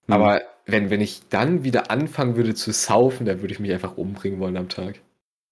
Hm. 0.07 0.13
Aber 0.13 0.42
wenn, 0.65 0.89
wenn 0.89 1.01
ich 1.01 1.27
dann 1.30 1.63
wieder 1.63 1.92
anfangen 1.92 2.36
würde 2.36 2.54
zu 2.54 2.71
saufen, 2.71 3.25
dann 3.25 3.42
würde 3.42 3.54
ich 3.54 3.60
mich 3.60 3.71
einfach 3.71 3.98
umbringen 3.98 4.39
wollen 4.39 4.57
am 4.57 4.69
Tag. 4.69 5.01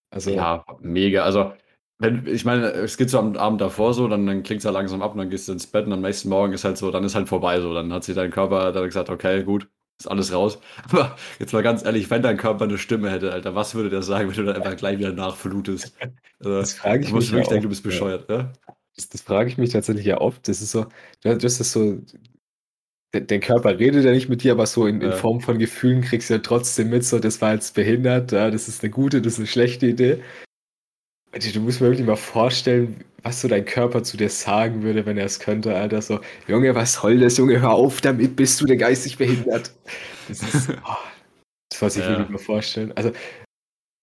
Also, 0.10 0.32
Ja, 0.32 0.66
mega. 0.82 1.24
Also, 1.24 1.54
wenn, 2.00 2.26
ich 2.28 2.46
meine, 2.46 2.72
es 2.72 2.98
geht 2.98 3.10
so 3.10 3.20
am 3.20 3.36
Abend 3.38 3.62
davor 3.62 3.94
so, 3.94 4.08
dann, 4.08 4.26
dann 4.26 4.44
klingt 4.44 4.60
es 4.60 4.66
ja 4.66 4.72
langsam 4.72 5.02
ab 5.02 5.12
und 5.14 5.20
dann 5.20 5.30
gehst 5.30 5.48
du 5.48 5.54
ins 5.54 5.68
Bett 5.68 5.86
und 5.86 5.94
am 5.94 6.02
nächsten 6.02 6.30
Morgen 6.30 6.54
ist 6.54 6.64
halt 6.64 6.78
so, 6.78 6.92
dann 6.92 7.04
ist 7.04 7.16
halt 7.16 7.30
vorbei 7.30 7.60
so. 7.62 7.74
Dann 7.74 7.94
hat 7.94 8.04
sich 8.04 8.16
dein 8.16 8.32
Körper 8.32 8.72
dann 8.72 8.86
gesagt, 8.86 9.10
okay, 9.10 9.44
gut, 9.44 9.70
ist 10.00 10.08
alles 10.08 10.34
raus. 10.34 10.60
Aber 10.90 11.16
jetzt 11.40 11.54
mal 11.54 11.64
ganz 11.64 11.86
ehrlich, 11.86 12.10
wenn 12.10 12.24
dein 12.24 12.38
Körper 12.38 12.66
eine 12.66 12.78
Stimme 12.78 13.12
hätte, 13.12 13.32
Alter, 13.32 13.56
was 13.56 13.76
würde 13.76 13.90
der 13.90 14.02
sagen, 14.02 14.30
wenn 14.30 14.36
du 14.36 14.46
dann 14.46 14.56
einfach 14.62 14.78
gleich 14.78 14.98
wieder 14.98 15.14
nachflutest? 15.14 15.96
Also, 16.40 16.58
das 16.58 16.74
frage 16.74 17.04
ich 17.04 17.10
du 17.10 17.16
musst 17.16 17.28
mich 17.28 17.34
wirklich 17.34 17.48
ja 17.48 17.54
denken, 17.54 17.64
du 17.64 17.70
bist 17.70 17.86
oft, 17.86 17.86
ja. 17.86 17.90
bescheuert, 17.92 18.30
ne? 18.30 18.54
Das, 18.96 19.10
das 19.10 19.22
frage 19.22 19.50
ich 19.50 19.58
mich 19.58 19.70
tatsächlich 19.70 20.06
ja 20.06 20.20
oft. 20.20 20.48
Das 20.48 20.62
ist 20.62 20.72
so, 20.72 20.86
du 21.22 21.30
hast 21.30 21.60
das 21.60 21.72
so, 21.72 22.02
der, 23.14 23.22
der 23.22 23.40
Körper 23.40 23.78
redet 23.78 24.06
ja 24.06 24.12
nicht 24.12 24.30
mit 24.30 24.44
dir, 24.44 24.54
aber 24.54 24.66
so 24.66 24.88
in, 24.88 25.02
in. 25.02 25.12
Form 25.14 25.42
von 25.42 25.60
Gefühlen 25.60 26.02
kriegst 26.02 26.30
du 26.30 26.36
ja 26.36 26.40
trotzdem 26.40 26.90
mit, 26.90 27.04
so, 27.06 27.20
das 27.20 27.42
war 27.42 27.54
jetzt 27.54 27.76
behindert, 27.76 28.32
ja, 28.32 28.50
das 28.50 28.68
ist 28.68 28.84
eine 28.84 28.92
gute, 28.92 29.22
das 29.22 29.34
ist 29.34 29.40
eine 29.40 29.48
schlechte 29.48 29.88
Idee. 29.88 30.22
Also, 31.34 31.52
Du 31.52 31.60
musst 31.62 31.82
mir 31.82 31.88
wirklich 31.88 32.06
mal 32.08 32.16
vorstellen, 32.16 33.04
was 33.24 33.42
so 33.42 33.48
dein 33.48 33.66
Körper 33.66 34.04
zu 34.04 34.18
dir 34.18 34.30
sagen 34.30 34.82
würde, 34.84 35.06
wenn 35.06 35.18
er 35.18 35.26
es 35.26 35.40
könnte, 35.40 35.76
Alter. 35.76 36.02
So, 36.02 36.20
Junge, 36.48 36.74
was 36.76 36.94
soll 36.94 37.20
das, 37.20 37.38
Junge, 37.38 37.62
hör 37.62 37.72
auf 37.72 38.02
damit, 38.02 38.36
bist 38.36 38.60
du 38.62 38.66
denn 38.66 38.80
geistig 38.80 39.18
behindert? 39.18 39.72
Das 40.28 40.42
ist, 40.42 40.70
oh, 40.86 40.96
das 41.70 41.82
muss 41.82 41.96
ich 41.98 42.04
Ja. 42.04 42.10
wirklich 42.10 42.30
mal 42.30 42.38
vorstellen. 42.38 42.92
Also, 42.96 43.12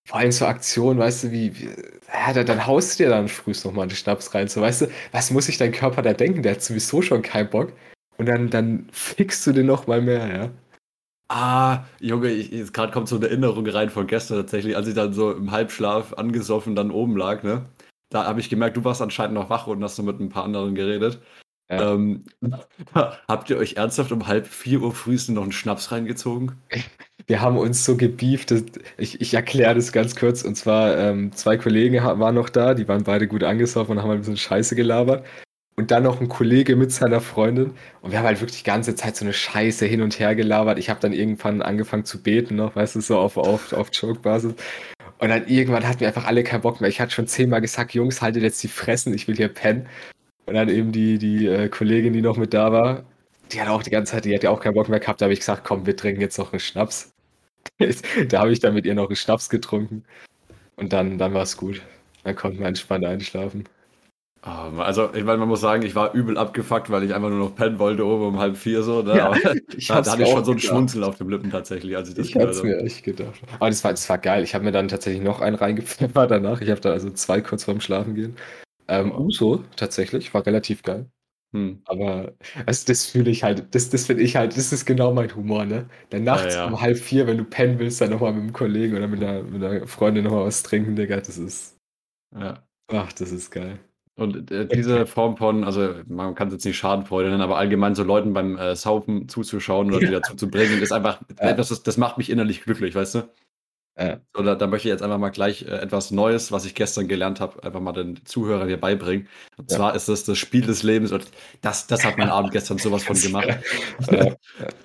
vor 0.06 0.20
allem 0.20 0.32
so 0.32 0.46
Aktionen, 0.46 0.99
weißt 0.99 1.25
du, 1.25 1.31
wie, 1.32 1.58
wie 1.58 1.66
ja, 2.08 2.32
dann, 2.32 2.46
dann 2.46 2.66
haust 2.66 2.99
du 2.99 3.05
dir 3.05 3.10
dann 3.10 3.28
frühst 3.28 3.64
noch 3.64 3.72
mal 3.72 3.82
einen 3.82 3.90
Schnaps 3.90 4.34
rein. 4.34 4.49
So, 4.49 4.60
weißt 4.62 4.82
du, 4.82 4.87
was 5.12 5.31
muss 5.31 5.46
sich 5.46 5.58
dein 5.58 5.72
Körper 5.72 6.00
da 6.02 6.14
denken? 6.14 6.43
Der 6.43 6.52
hat 6.52 6.62
sowieso 6.62 7.02
schon 7.02 7.20
keinen 7.22 7.50
Bock. 7.50 7.72
Und 8.19 8.26
dann, 8.26 8.50
dann 8.50 8.88
fickst 8.93 9.47
du 9.47 9.53
den 9.53 9.67
noch 9.67 9.87
mal 9.87 10.03
mehr, 10.03 10.26
ja. 10.26 10.50
Ah, 11.31 11.85
Junge, 12.00 12.31
ich, 12.31 12.50
jetzt 12.50 12.73
gerade 12.73 12.93
kommt 12.93 13.09
so 13.09 13.17
eine 13.17 13.26
Erinnerung 13.26 13.67
rein 13.67 13.91
von 13.91 14.06
gestern 14.06 14.38
tatsächlich, 14.38 14.76
als 14.76 14.88
ich 14.88 14.94
dann 14.94 15.12
so 15.12 15.31
im 15.32 15.50
Halbschlaf 15.50 16.15
angesoffen 16.15 16.75
dann 16.75 16.91
oben 16.91 17.17
lag, 17.17 17.43
ne? 17.43 17.67
Da 18.11 18.25
habe 18.25 18.41
ich 18.41 18.49
gemerkt, 18.49 18.76
du 18.79 18.85
warst 18.85 19.03
anscheinend 19.03 19.35
noch 19.35 19.50
wach 19.50 19.67
und 19.67 19.85
hast 19.85 19.99
du 19.99 20.03
mit 20.03 20.19
ein 20.20 20.31
paar 20.31 20.44
anderen 20.44 20.75
geredet. 20.75 21.20
Ja. 21.70 21.93
Ähm, 21.93 22.25
habt 22.94 23.50
ihr 23.50 23.59
euch 23.59 23.76
ernsthaft 23.76 24.11
um 24.11 24.26
halb 24.26 24.47
vier 24.47 24.81
Uhr 24.81 24.94
frühestens 24.94 25.35
noch 25.35 25.43
einen 25.43 25.53
Schnaps 25.53 25.93
reingezogen? 25.93 26.53
Wir 27.26 27.43
haben 27.43 27.59
uns 27.59 27.85
so 27.85 27.97
gebieft, 27.97 28.55
ich, 28.97 29.20
ich 29.20 29.35
erkläre 29.35 29.75
das 29.75 29.93
ganz 29.93 30.17
kurz. 30.17 30.43
Und 30.43 30.55
zwar, 30.55 30.97
ähm, 30.97 31.32
zwei 31.32 31.59
Kollegen 31.59 32.03
waren 32.03 32.35
noch 32.35 32.49
da, 32.49 32.73
die 32.73 32.88
waren 32.88 33.05
beide 33.05 33.29
gut 33.29 33.44
angesoffen 33.44 33.93
und 33.93 34.03
haben 34.03 34.09
halt 34.09 34.19
ein 34.19 34.23
bisschen 34.23 34.38
Scheiße 34.38 34.75
gelabert. 34.75 35.26
Und 35.79 35.93
dann 35.93 36.03
noch 36.03 36.20
ein 36.20 36.29
Kollege 36.29 36.75
mit 36.75 36.91
seiner 36.91 37.20
Freundin. 37.20 37.70
Und 38.03 38.11
wir 38.11 38.19
haben 38.19 38.27
halt 38.27 38.41
wirklich 38.41 38.65
die 38.65 38.69
ganze 38.69 38.97
Zeit 38.97 39.15
so 39.15 39.25
eine 39.25 39.32
Scheiße 39.32 39.87
hin 39.87 40.03
und 40.03 40.19
her 40.19 40.35
gelabert. 40.35 40.77
Ich 40.77 40.91
habe 40.91 40.99
dann 40.99 41.13
irgendwann 41.13 41.63
angefangen 41.63 42.05
zu 42.05 42.20
beten 42.20 42.56
noch, 42.56 42.75
weißt 42.75 42.97
du, 42.97 43.01
so 43.01 43.17
auf, 43.17 43.37
auf, 43.37 43.73
auf 43.73 43.91
Joke-Basis. 43.93 44.55
Und 45.20 45.29
dann 45.29 45.47
irgendwann 45.47 45.87
hatten 45.87 46.01
wir 46.01 46.08
einfach 46.08 46.27
alle 46.27 46.43
keinen 46.43 46.63
Bock 46.63 46.81
mehr. 46.81 46.91
Ich 46.91 47.01
hatte 47.01 47.13
schon 47.13 47.29
zehnmal 47.29 47.61
gesagt, 47.61 47.94
Jungs, 47.94 48.20
haltet 48.20 48.43
jetzt 48.43 48.61
die 48.65 48.69
Fressen, 48.69 49.15
ich 49.15 49.29
will 49.29 49.37
hier 49.37 49.47
pennen. 49.47 49.87
Und 50.47 50.55
dann 50.55 50.69
eben 50.69 50.91
die, 50.91 51.17
die 51.17 51.47
äh, 51.47 51.69
Kollegin, 51.69 52.13
die 52.13 52.23
noch 52.23 52.39
mit 52.39 52.55
da 52.55 52.73
war, 52.73 53.05
die 53.53 53.61
hat 53.61 53.69
auch 53.69 53.85
die 53.85 53.91
ganze 53.91 54.15
Zeit, 54.15 54.25
die 54.25 54.35
hat 54.35 54.43
ja 54.43 54.51
auch 54.51 54.58
keinen 54.58 54.75
Bock 54.75 54.89
mehr 54.89 54.99
gehabt. 54.99 55.20
Da 55.20 55.27
habe 55.27 55.32
ich 55.32 55.39
gesagt, 55.39 55.63
komm, 55.63 55.87
wir 55.87 55.97
trinken 55.97 56.20
jetzt 56.20 56.39
noch 56.39 56.53
einen 56.53 56.58
Schnaps. 56.58 57.13
da 58.29 58.41
habe 58.41 58.51
ich 58.51 58.58
dann 58.58 58.75
mit 58.75 58.85
ihr 58.85 58.97
noch 58.97 59.06
einen 59.06 59.15
Schnaps 59.15 59.49
getrunken. 59.49 60.05
Und 60.75 60.93
dann, 60.93 61.19
dann 61.19 61.35
war 61.35 61.43
es 61.43 61.56
gut. 61.56 61.82
Dann 62.25 62.35
konnten 62.35 62.58
wir 62.58 62.67
entspannt 62.67 63.05
einschlafen. 63.05 63.69
Ah, 64.43 64.71
also, 64.79 65.13
ich 65.15 65.25
meine, 65.25 65.39
man 65.39 65.49
muss 65.49 65.61
sagen, 65.61 65.83
ich 65.83 65.95
war 65.97 66.15
übel 66.15 66.39
abgefuckt, 66.39 66.91
weil 66.91 67.03
ich 67.03 67.13
einfach 67.15 67.29
nur 67.29 67.39
noch 67.39 67.55
pennen 67.57 67.79
wollte, 67.79 68.05
oben 68.07 68.25
um 68.27 68.39
halb 68.39 68.57
vier 68.57 68.83
so. 68.83 69.03
Ne? 69.03 69.17
Ja, 69.17 69.33
ich 69.77 69.93
da, 70.03 70.05
hatte 70.05 70.23
ich 70.23 70.29
schon 70.29 70.45
so 70.45 70.53
ein 70.53 70.61
gedacht. 70.61 70.61
Schmunzel 70.61 71.03
auf 71.05 71.17
den 71.19 71.29
Lippen 71.29 71.51
tatsächlich, 71.51 71.97
als 71.97 72.09
ich 72.11 72.15
das 72.15 72.29
Ich 72.29 72.35
hatte 72.37 72.51
es 72.51 72.63
gehört 72.63 72.63
mir 72.63 72.79
echt 72.79 73.05
gedacht. 73.05 73.43
Aber 73.59 73.69
das 73.71 73.83
war, 73.85 73.91
das 73.93 74.09
war 74.09 74.19
geil. 74.19 74.43
Ich 74.45 74.55
habe 74.55 74.65
mir 74.65 74.73
dann 74.73 74.89
tatsächlich 74.89 75.23
noch 75.23 75.41
einen 75.41 75.57
reingepfeffert 75.57 76.31
danach. 76.31 76.61
Ich 76.61 76.71
habe 76.71 76.81
da 76.81 76.91
also 76.93 77.11
zwei 77.11 77.41
kurz 77.41 77.65
vorm 77.65 77.81
Schlafen 77.81 78.15
gehen. 78.15 78.37
Ähm, 78.89 79.13
Oh. 79.13 79.25
Uso 79.27 79.65
tatsächlich, 79.77 80.33
war 80.35 80.47
relativ 80.47 80.83
geil. 80.83 81.11
Hm. 81.55 81.83
Aber 81.87 82.35
also 82.67 82.87
das 82.87 83.07
fühle 83.07 83.31
ich 83.31 83.43
halt, 83.43 83.75
das, 83.75 83.89
das 83.91 84.07
finde 84.07 84.23
ich 84.23 84.37
halt, 84.37 84.57
das 84.57 84.73
ist 84.73 84.85
genau 84.87 85.13
mein 85.15 85.35
Humor, 85.35 85.65
ne? 85.65 85.89
Dann 86.11 86.25
nachts 86.25 86.55
Ja, 86.55 86.67
ja. 86.67 86.67
um 86.67 86.81
halb 86.81 86.99
vier, 86.99 87.27
wenn 87.27 87.39
du 87.39 87.45
pennen 87.45 87.79
willst, 87.79 88.01
dann 88.01 88.11
nochmal 88.11 88.33
mit 88.35 88.43
einem 88.43 88.53
Kollegen 88.53 88.97
oder 88.97 89.09
mit 89.09 89.23
einer, 89.23 89.43
mit 89.43 89.63
einer 89.65 89.87
Freundin 89.87 90.25
nochmal 90.25 90.45
was 90.47 90.63
trinken, 90.63 90.95
Digga, 90.97 91.17
das 91.19 91.39
ist, 91.39 91.79
Ja. 92.35 92.67
ach, 92.89 93.13
das 93.15 93.33
ist 93.33 93.51
geil. 93.51 93.79
Und 94.19 94.51
äh, 94.51 94.67
diese 94.67 95.06
Form 95.06 95.37
von, 95.37 95.63
also 95.65 95.94
man 96.08 96.34
kann 96.34 96.48
es 96.48 96.55
jetzt 96.55 96.65
nicht 96.65 96.77
Schadenfreude 96.77 97.29
nennen, 97.31 97.41
aber 97.41 97.56
allgemein 97.56 97.94
so 97.94 98.03
Leuten 98.03 98.32
beim 98.32 98.58
äh, 98.58 98.75
Saufen 98.75 99.29
zuzuschauen 99.29 99.89
oder 99.89 100.01
die 100.01 100.10
dazu 100.10 100.34
zu 100.34 100.51
bringen, 100.51 100.82
ist 100.82 100.93
einfach, 100.93 101.20
Ja. 101.41 101.53
das, 101.53 101.70
ist, 101.70 101.87
das 101.87 101.96
macht 101.96 102.19
mich 102.19 102.29
innerlich 102.31 102.63
glücklich, 102.63 102.94
weißt 102.94 103.15
du? 103.15 103.22
Ja. 103.98 104.20
Oder 104.37 104.55
da 104.55 104.69
möchte 104.69 104.89
ich 104.89 104.93
jetzt 104.93 105.03
einfach 105.03 105.19
mal 105.19 105.31
gleich 105.31 105.63
äh, 105.63 105.70
etwas 105.70 106.13
Neues, 106.13 106.53
was 106.53 106.65
ich 106.65 106.75
gestern 106.77 107.08
gelernt 107.08 107.41
habe, 107.41 107.63
einfach 107.65 107.81
mal 107.81 107.93
den 107.93 108.25
Zuhörern 108.25 108.69
hier 108.69 108.81
beibringen. 108.81 109.29
Und 109.56 109.70
Ja. 109.70 109.77
zwar 109.77 109.94
ist 109.96 110.08
das 110.08 110.25
das 110.25 110.39
Spiel 110.39 110.63
des 110.63 110.82
Lebens 110.84 111.10
und 111.13 111.27
das, 111.63 111.87
das 111.89 112.05
hat 112.05 112.17
mein 112.19 112.29
Abend 112.29 112.53
gestern 112.53 112.79
sowas 112.79 113.05
von 113.05 113.20
gemacht. 113.20 113.48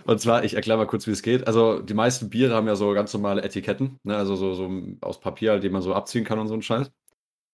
Und 0.05 0.19
zwar, 0.19 0.43
ich 0.43 0.55
erkläre 0.55 0.77
mal 0.77 0.87
kurz, 0.87 1.07
wie 1.07 1.11
es 1.11 1.21
geht. 1.21 1.47
Also 1.47 1.79
die 1.79 1.93
meisten 1.93 2.29
Biere 2.29 2.53
haben 2.55 2.67
ja 2.67 2.75
so 2.75 2.91
ganz 2.93 3.13
normale 3.13 3.41
Etiketten, 3.43 3.99
ne? 4.03 4.15
also 4.17 4.35
so, 4.35 4.53
so 4.53 4.69
aus 5.01 5.19
Papier, 5.19 5.59
die 5.59 5.69
man 5.69 5.81
so 5.81 5.93
abziehen 5.93 6.25
kann 6.25 6.39
und 6.39 6.47
so 6.47 6.53
ein 6.53 6.61
Scheiß. 6.61 6.91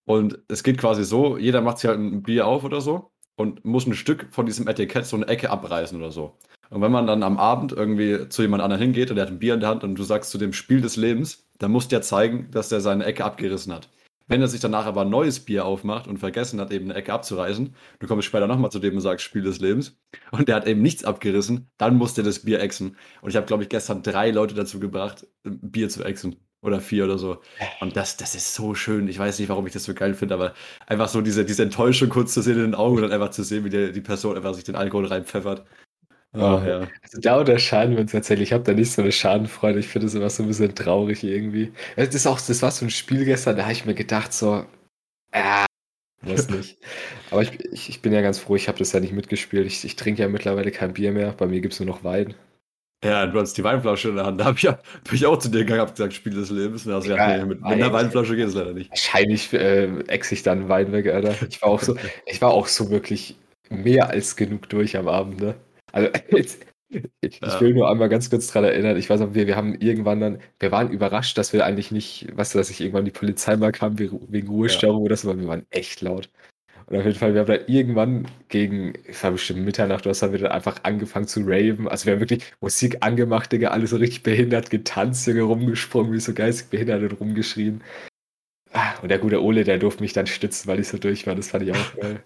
Und 0.09 0.39
es 0.47 0.63
geht 0.63 0.79
quasi 0.79 1.03
so, 1.03 1.37
jeder 1.37 1.61
macht 1.61 1.77
sich 1.77 1.87
halt 1.87 1.99
ein 1.99 2.23
Bier 2.23 2.47
auf 2.47 2.63
oder 2.63 2.81
so. 2.81 3.11
und 3.35 3.63
muss 3.63 3.85
ein 3.87 3.93
Stück 3.93 4.27
von 4.31 4.45
diesem 4.45 4.67
Etikett 4.67 5.05
so 5.05 5.15
eine 5.15 5.27
Ecke 5.27 5.49
abreißen 5.51 5.97
oder 5.97 6.11
so. 6.11 6.37
Und 6.71 6.81
wenn 6.81 6.91
man 6.91 7.07
dann 7.07 7.23
am 7.23 7.37
Abend 7.37 7.71
irgendwie 7.71 8.27
zu 8.29 8.41
jemand 8.41 8.63
anderem 8.63 8.81
hingeht 8.81 9.09
und 9.11 9.15
der 9.17 9.25
hat 9.25 9.31
ein 9.31 9.39
Bier 9.39 9.53
in 9.53 9.61
der 9.61 9.69
Hand 9.69 9.83
und 9.83 9.95
du 9.95 10.03
sagst 10.03 10.31
zu 10.31 10.37
dem 10.39 10.51
Spiel 10.53 10.81
des 10.81 10.97
Lebens, 10.97 11.47
dann 11.59 11.71
muss 11.71 11.87
der 11.87 12.01
zeigen, 12.01 12.49
dass 12.51 12.69
der 12.69 12.81
seine 12.81 13.05
Ecke 13.05 13.23
abgerissen 13.25 13.73
hat. 13.73 13.89
Wenn 14.27 14.41
er 14.41 14.47
sich 14.47 14.61
danach 14.61 14.85
aber 14.87 15.01
ein 15.01 15.09
neues 15.09 15.39
Bier 15.39 15.65
aufmacht 15.65 16.07
und 16.07 16.17
vergessen 16.17 16.59
hat, 16.59 16.71
eben 16.71 16.85
eine 16.85 16.95
Ecke 16.95 17.13
abzureißen, 17.13 17.75
du 17.99 18.07
kommst 18.07 18.27
später 18.27 18.47
nochmal 18.47 18.71
zu 18.71 18.79
dem 18.79 18.95
und 18.95 19.01
sagst 19.01 19.25
Spiel 19.25 19.43
des 19.43 19.59
Lebens 19.59 19.97
und 20.31 20.47
der 20.47 20.55
hat 20.55 20.67
eben 20.67 20.81
nichts 20.81 21.03
abgerissen, 21.05 21.69
dann 21.77 21.97
muss 21.97 22.15
der 22.15 22.23
das 22.23 22.39
Bier 22.45 22.59
exen. 22.61 22.97
Und 23.21 23.29
ich 23.29 23.35
habe, 23.37 23.47
glaube 23.47 23.63
ich, 23.63 23.69
gestern 23.69 24.03
drei 24.03 24.31
Leute 24.31 24.55
dazu 24.55 24.79
gebracht, 24.79 25.27
Bier 25.43 25.89
zu 25.89 26.03
exen. 26.03 26.35
Oder 26.61 26.81
vier 26.81 27.05
oder 27.05 27.17
so. 27.17 27.41
Und 27.79 27.95
das, 27.95 28.17
das 28.17 28.35
ist 28.35 28.53
so 28.53 28.75
schön. 28.75 29.07
Ich 29.07 29.17
weiß 29.17 29.39
nicht, 29.39 29.47
warum 29.47 29.65
ich 29.65 29.73
das 29.73 29.85
so 29.85 29.93
geil 29.93 30.13
finde, 30.13 30.33
aber 30.33 30.53
einfach 30.87 31.07
so 31.07 31.21
diese, 31.21 31.45
diese 31.45 31.63
Enttäuschung 31.63 32.09
kurz 32.09 32.33
zu 32.33 32.41
sehen 32.41 32.57
in 32.57 32.63
den 32.63 32.75
Augen 32.75 32.97
und 32.97 33.03
dann 33.03 33.13
einfach 33.13 33.31
zu 33.31 33.43
sehen, 33.43 33.63
wie 33.63 33.69
die, 33.69 33.93
die 33.93 34.01
Person 34.01 34.35
einfach 34.35 34.53
sich 34.53 34.65
den 34.65 34.75
Alkohol 34.75 35.05
reinpfeffert. 35.05 35.65
Oh, 36.33 36.61
ja. 36.65 36.87
Also 37.01 37.19
da 37.21 37.39
unterscheiden 37.39 37.95
wir 37.95 38.01
uns 38.01 38.11
tatsächlich. 38.11 38.49
Ich 38.49 38.53
habe 38.53 38.63
da 38.63 38.73
nicht 38.73 38.91
so 38.91 39.01
eine 39.01 39.11
Schadenfreude. 39.11 39.79
Ich 39.79 39.87
finde 39.87 40.07
es 40.07 40.13
immer 40.13 40.29
so 40.29 40.43
ein 40.43 40.47
bisschen 40.47 40.75
traurig 40.75 41.23
irgendwie. 41.23 41.73
Das 41.95 42.13
ist 42.13 42.27
auch, 42.27 42.39
das 42.39 42.61
war 42.61 42.71
so 42.71 42.85
ein 42.85 42.91
Spiel 42.91 43.25
gestern, 43.25 43.55
da 43.55 43.63
habe 43.63 43.73
ich 43.73 43.85
mir 43.85 43.95
gedacht, 43.95 44.33
so, 44.33 44.65
äh, 45.31 45.65
weiß 46.21 46.49
nicht. 46.51 46.77
Aber 47.31 47.41
ich, 47.43 47.59
ich, 47.71 47.89
ich 47.89 48.01
bin 48.01 48.13
ja 48.13 48.21
ganz 48.21 48.39
froh, 48.39 48.55
ich 48.55 48.67
habe 48.67 48.79
das 48.79 48.91
ja 48.91 48.99
nicht 48.99 49.13
mitgespielt. 49.13 49.65
Ich, 49.67 49.83
ich 49.85 49.95
trinke 49.95 50.21
ja 50.21 50.29
mittlerweile 50.29 50.71
kein 50.71 50.93
Bier 50.93 51.11
mehr. 51.11 51.33
Bei 51.33 51.47
mir 51.47 51.61
gibt 51.61 51.73
es 51.73 51.79
nur 51.79 51.87
noch 51.87 52.03
Wein. 52.03 52.35
Ja, 53.03 53.25
du 53.25 53.39
hast 53.39 53.53
die 53.53 53.63
Weinflasche 53.63 54.10
in 54.10 54.15
der 54.15 54.25
Hand. 54.25 54.41
Da 54.41 54.46
habe 54.46 54.58
ich, 54.58 54.63
ja, 54.63 54.72
hab 54.72 55.13
ich 55.13 55.25
auch 55.25 55.38
zu 55.38 55.50
dir 55.50 55.60
gegangen, 55.60 55.82
hab 55.82 55.91
gesagt, 55.91 56.13
Spiel 56.13 56.34
des 56.34 56.50
Lebens. 56.50 56.86
Also, 56.88 57.10
ja, 57.10 57.38
nee, 57.38 57.46
mit, 57.46 57.62
mit 57.62 57.63
einer 57.63 57.94
Weinflasche 57.94 58.36
geht 58.36 58.48
es 58.48 58.56
leider 58.56 58.74
nicht. 58.74 58.89
Wahrscheinlich 58.89 59.53
äh, 59.53 60.00
ex 60.08 60.32
ich 60.34 60.44
dann 60.44 60.68
Wein 60.68 60.91
weg, 60.91 61.08
Alter. 61.08 61.34
Ich 61.48 61.62
war 61.62 61.70
auch 61.70 61.82
so, 61.82 61.96
ich 62.25 62.41
war 62.41 62.51
auch 62.51 62.68
so 62.68 62.89
wirklich 62.89 63.38
mehr 63.70 64.10
als 64.10 64.36
genug 64.36 64.68
durch 64.68 64.98
am 64.98 65.08
Abend, 65.08 65.39
ne? 65.39 65.56
Also, 65.94 66.10
jetzt, 66.32 66.65
ich, 67.22 67.39
ja. 67.39 67.62
will 67.62 67.74
nur 67.74 67.89
einmal 67.89 68.10
ganz 68.10 68.29
kurz 68.29 68.48
daran 68.48 68.65
erinnern, 68.65 68.98
ich 68.98 69.10
weiß 69.10 69.22
noch, 69.22 69.34
wir, 69.34 69.48
wir 69.48 69.56
haben 69.56 69.75
irgendwann 69.75 70.20
dann, 70.20 70.41
wir 70.60 70.72
waren 70.72 70.89
überrascht, 70.89 71.38
dass 71.38 71.53
wir 71.53 71.65
eigentlich 71.65 71.91
nicht, 71.91 72.27
weißt 72.36 72.53
du, 72.53 72.58
dass 72.58 72.70
ich 72.70 72.82
irgendwann 72.82 73.06
die 73.06 73.12
Polizei 73.12 73.56
mal 73.56 73.72
kam 73.72 73.98
wegen 73.98 74.48
Ruhestörung 74.48 75.01
ja. 75.01 75.06
oder 75.06 75.15
so, 75.15 75.29
weil 75.29 75.39
wir 75.39 75.48
waren 75.48 75.65
echt 75.70 76.01
laut. 76.01 76.29
Und 76.89 76.98
auf 76.98 77.05
jeden 77.05 77.17
Fall, 77.19 77.34
wir 77.36 77.41
haben 77.41 77.48
dann 77.48 77.67
irgendwann 77.67 78.27
gegen, 78.48 78.93
es 79.08 79.24
war 79.24 79.31
bestimmt 79.31 79.63
Mitternacht 79.63 80.08
oder 80.08 80.15
so, 80.15 80.25
haben 80.25 80.34
wir 80.34 80.39
dann 80.39 80.51
einfach 80.51 80.84
angefangen 80.84 81.27
zu 81.27 81.41
raven. 81.41 81.88
Also 81.88 82.05
wir 82.05 82.13
haben 82.13 82.19
wirklich 82.19 82.43
Musik 82.62 82.98
angemacht, 83.01 83.51
Digga, 83.51 83.69
alle 83.69 83.86
so 83.86 83.98
richtig 83.98 84.24
behindert 84.24 84.72
getanzt, 84.72 85.27
Junge, 85.27 85.43
rumgesprungen, 85.43 86.12
wie 86.13 86.19
so 86.19 86.34
geistig 86.34 86.69
behindert 86.69 87.03
und 87.03 87.19
rumgeschrien. 87.19 87.84
Ah, 88.72 89.00
und 89.01 89.10
der 89.10 89.19
gute 89.19 89.43
Ole, 89.43 89.63
der 89.63 89.77
durfte 89.79 90.01
mich 90.01 90.13
dann 90.13 90.27
stützen, 90.27 90.67
weil 90.67 90.79
ich 90.79 90.88
so 90.88 90.98
durch 90.98 91.27
war. 91.27 91.36
Das 91.36 91.50
fand 91.50 91.63
ich 91.63 91.72
auch 91.74 91.96
geil. 92.01 92.24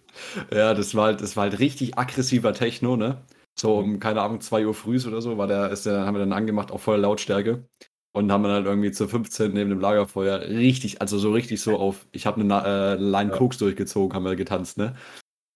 ja, 0.52 0.74
das 0.74 0.96
war 0.96 1.08
halt, 1.08 1.22
das 1.22 1.36
war 1.36 1.44
halt 1.44 1.60
richtig 1.60 1.98
aggressiver 1.98 2.54
Techno, 2.54 2.96
ne? 2.96 3.22
So 3.60 3.78
um, 3.80 4.00
keine 4.00 4.22
Ahnung, 4.22 4.42
2 4.42 4.66
Uhr 4.66 4.74
früh 4.74 4.98
oder 5.06 5.22
so, 5.22 5.38
war 5.38 5.48
der, 5.48 5.72
ist 5.72 5.86
der, 5.86 6.06
haben 6.06 6.16
wir 6.16 6.20
dann 6.20 6.34
angemacht, 6.34 6.72
auf 6.72 6.84
voller 6.84 7.00
Lautstärke. 7.00 7.68
Und 8.14 8.32
haben 8.32 8.44
dann 8.44 8.52
halt 8.52 8.66
irgendwie 8.68 8.92
zu 8.92 9.08
15 9.08 9.54
neben 9.54 9.72
dem 9.72 9.80
Lagerfeuer 9.80 10.42
richtig, 10.42 11.02
also 11.02 11.18
so 11.18 11.32
richtig 11.32 11.62
so 11.62 11.78
auf, 11.78 12.06
ich 12.12 12.28
habe 12.28 12.42
eine 12.42 12.64
äh, 12.64 12.96
Line 12.96 13.32
ja. 13.32 13.38
Koks 13.38 13.58
durchgezogen, 13.58 14.16
haben 14.16 14.24
wir 14.24 14.36
getanzt, 14.36 14.78
ne? 14.78 14.96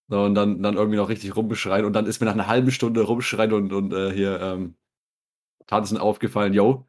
So, 0.08 0.22
und 0.24 0.34
dann, 0.34 0.62
dann 0.62 0.76
irgendwie 0.76 0.96
noch 0.96 1.08
richtig 1.08 1.36
rumbeschreien. 1.36 1.84
Und 1.84 1.92
dann 1.92 2.06
ist 2.06 2.20
mir 2.20 2.26
nach 2.26 2.34
einer 2.34 2.48
halben 2.48 2.70
Stunde 2.70 3.02
rumschreien 3.02 3.52
und, 3.52 3.72
und 3.72 3.92
äh, 3.92 4.12
hier 4.12 4.40
ähm, 4.40 4.74
tanzen 5.66 5.98
aufgefallen, 5.98 6.54
yo, 6.54 6.86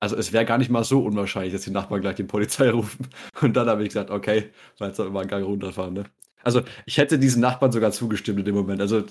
also 0.00 0.16
es 0.16 0.32
wäre 0.32 0.44
gar 0.44 0.58
nicht 0.58 0.70
mal 0.70 0.84
so 0.84 1.04
unwahrscheinlich, 1.04 1.52
dass 1.52 1.62
die 1.62 1.70
Nachbarn 1.70 2.00
gleich 2.00 2.16
die 2.16 2.24
Polizei 2.24 2.70
rufen. 2.72 3.08
Und 3.40 3.56
dann 3.56 3.68
habe 3.68 3.82
ich 3.82 3.88
gesagt, 3.88 4.10
okay, 4.10 4.50
weil 4.78 4.88
jetzt 4.88 5.00
immer 5.00 5.20
einen 5.20 5.28
Gang 5.28 5.44
runterfahren, 5.44 5.94
ne? 5.94 6.04
Also 6.44 6.62
ich 6.86 6.98
hätte 6.98 7.18
diesen 7.18 7.42
Nachbarn 7.42 7.72
sogar 7.72 7.90
zugestimmt 7.92 8.38
in 8.38 8.44
dem 8.44 8.54
Moment. 8.54 8.80
Also 8.80 9.04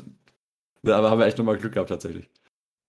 aber 0.85 1.11
haben 1.11 1.19
wir 1.19 1.25
echt 1.25 1.37
nochmal 1.37 1.57
Glück 1.57 1.73
gehabt 1.73 1.89
tatsächlich. 1.89 2.29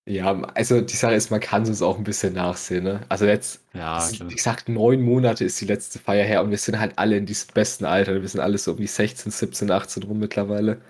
Ja, 0.09 0.41
also 0.55 0.81
die 0.81 0.97
Sache 0.97 1.15
ist, 1.15 1.31
man 1.31 1.41
kann 1.41 1.65
es 1.65 1.83
auch 1.83 1.99
ein 1.99 2.05
bisschen 2.05 2.33
nachsehen. 2.33 2.85
Ne? 2.85 3.03
Also 3.11 3.27
jetzt, 3.27 3.63
ja, 3.75 4.03
wie 4.27 4.35
gesagt, 4.35 4.71
neun 4.71 5.03
Monate 5.03 5.45
ist 5.45 5.61
die 5.61 5.67
letzte 5.67 5.99
Feier 5.99 6.25
her 6.25 6.43
und 6.43 6.49
wir 6.49 6.57
sind 6.57 6.79
halt 6.79 6.99
alle 6.99 7.19
in 7.19 7.27
diesem 7.27 7.53
besten 7.53 7.85
Alter. 7.85 8.19
Wir 8.19 8.27
sind 8.27 8.41
alle 8.41 8.57
so 8.57 8.73
um 8.73 8.79
die 8.79 8.87
16, 8.87 9.31
17, 9.31 9.71
18 9.71 10.05
rum 10.05 10.19
mittlerweile. 10.19 10.81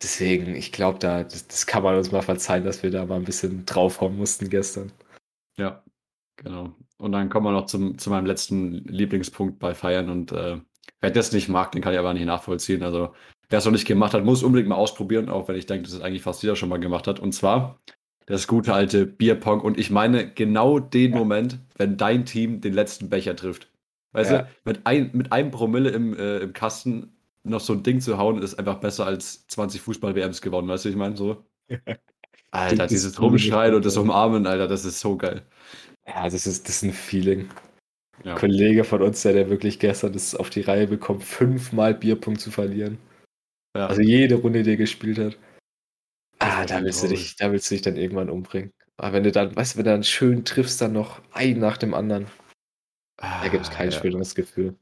Deswegen, 0.00 0.54
ich 0.54 0.70
glaube, 0.70 1.00
da, 1.00 1.24
das, 1.24 1.48
das, 1.48 1.66
kann 1.66 1.82
man 1.82 1.96
uns 1.96 2.12
mal 2.12 2.22
verzeihen, 2.22 2.62
dass 2.62 2.84
wir 2.84 2.92
da 2.92 3.04
mal 3.04 3.16
ein 3.16 3.24
bisschen 3.24 3.66
draufhauen 3.66 4.16
mussten 4.16 4.48
gestern. 4.48 4.92
Ja, 5.56 5.82
genau. 6.36 6.72
Und 6.98 7.10
dann 7.10 7.30
kommen 7.30 7.46
wir 7.46 7.52
noch 7.52 7.66
zum, 7.66 7.98
zu 7.98 8.10
meinem 8.10 8.26
letzten 8.26 8.84
Lieblingspunkt 8.84 9.58
bei 9.58 9.74
Feiern 9.74 10.08
und 10.08 10.30
äh, 10.30 10.60
wer 11.00 11.10
das 11.10 11.32
nicht 11.32 11.48
mag, 11.48 11.72
den 11.72 11.82
kann 11.82 11.92
ich 11.92 11.98
aber 11.98 12.14
nicht 12.14 12.26
nachvollziehen. 12.26 12.84
Also 12.84 13.12
wer 13.48 13.58
es 13.58 13.64
noch 13.64 13.72
nicht 13.72 13.88
gemacht 13.88 14.14
hat, 14.14 14.24
muss 14.24 14.44
unbedingt 14.44 14.68
mal 14.68 14.76
ausprobieren, 14.76 15.28
auch 15.28 15.48
wenn 15.48 15.56
ich 15.56 15.66
denke, 15.66 15.84
dass 15.84 15.94
es 15.94 16.00
eigentlich 16.00 16.22
fast 16.22 16.44
jeder 16.44 16.54
schon 16.54 16.68
mal 16.68 16.78
gemacht 16.78 17.08
hat. 17.08 17.18
Und 17.18 17.32
zwar 17.32 17.80
das 18.26 18.46
gute 18.46 18.74
alte 18.74 19.06
Bierpong. 19.06 19.60
Und 19.60 19.78
ich 19.78 19.90
meine 19.90 20.30
genau 20.30 20.78
den 20.78 21.12
ja. 21.12 21.18
Moment, 21.18 21.58
wenn 21.76 21.96
dein 21.96 22.24
Team 22.24 22.60
den 22.60 22.74
letzten 22.74 23.08
Becher 23.08 23.36
trifft. 23.36 23.70
Weißt 24.12 24.30
ja. 24.30 24.42
du, 24.42 24.48
mit, 24.64 24.86
ein, 24.86 25.10
mit 25.12 25.32
einem 25.32 25.50
Promille 25.50 25.90
im, 25.90 26.16
äh, 26.16 26.38
im 26.38 26.52
Kasten 26.52 27.12
noch 27.42 27.60
so 27.60 27.72
ein 27.72 27.82
Ding 27.82 28.00
zu 28.00 28.16
hauen, 28.16 28.40
ist 28.40 28.58
einfach 28.58 28.78
besser 28.78 29.06
als 29.06 29.46
20 29.48 29.80
Fußball-WMs 29.82 30.40
gewonnen. 30.40 30.68
Weißt 30.68 30.84
du, 30.84 30.88
ich 30.88 30.96
meine 30.96 31.16
so? 31.16 31.44
Alter, 32.50 32.86
dieses 32.86 33.20
Rumschreien 33.20 33.74
und 33.74 33.84
das 33.84 33.96
Umarmen, 33.96 34.46
Alter, 34.46 34.68
das 34.68 34.84
ist 34.84 35.00
so 35.00 35.16
geil. 35.16 35.42
Ja, 36.06 36.24
das 36.24 36.46
ist, 36.46 36.68
das 36.68 36.76
ist 36.76 36.82
ein 36.84 36.92
Feeling. 36.92 37.48
Ja. 38.22 38.32
Ein 38.32 38.38
Kollege 38.38 38.84
von 38.84 39.02
uns, 39.02 39.22
der, 39.22 39.32
der 39.32 39.50
wirklich 39.50 39.80
gestern 39.80 40.12
das 40.12 40.36
auf 40.36 40.50
die 40.50 40.60
Reihe 40.60 40.86
bekommt, 40.86 41.24
fünfmal 41.24 41.94
Bierpunkt 41.94 42.40
zu 42.40 42.52
verlieren. 42.52 42.98
Ja. 43.76 43.88
Also 43.88 44.02
jede 44.02 44.36
Runde, 44.36 44.62
die 44.62 44.70
er 44.70 44.76
gespielt 44.76 45.18
hat. 45.18 45.36
Ah, 46.44 46.66
da 46.66 46.82
willst 46.82 47.02
du 47.02 47.08
dich, 47.08 47.36
da 47.36 47.50
willst 47.52 47.70
du 47.70 47.74
dich 47.74 47.82
dann 47.82 47.96
irgendwann 47.96 48.30
umbringen. 48.30 48.72
Aber 48.96 49.12
wenn 49.12 49.24
du 49.24 49.32
dann, 49.32 49.54
weißt 49.56 49.74
du, 49.74 49.78
wenn 49.78 49.84
du 49.84 49.90
dann 49.90 50.04
schön 50.04 50.44
triffst, 50.44 50.80
dann 50.80 50.92
noch 50.92 51.20
ein 51.32 51.58
nach 51.58 51.76
dem 51.76 51.94
anderen. 51.94 52.26
Ah, 53.20 53.42
da 53.42 53.48
gibt 53.48 53.64
es 53.64 53.70
kein 53.70 53.90
ja. 53.90 53.98
schöneres 53.98 54.34
Gefühl. 54.34 54.76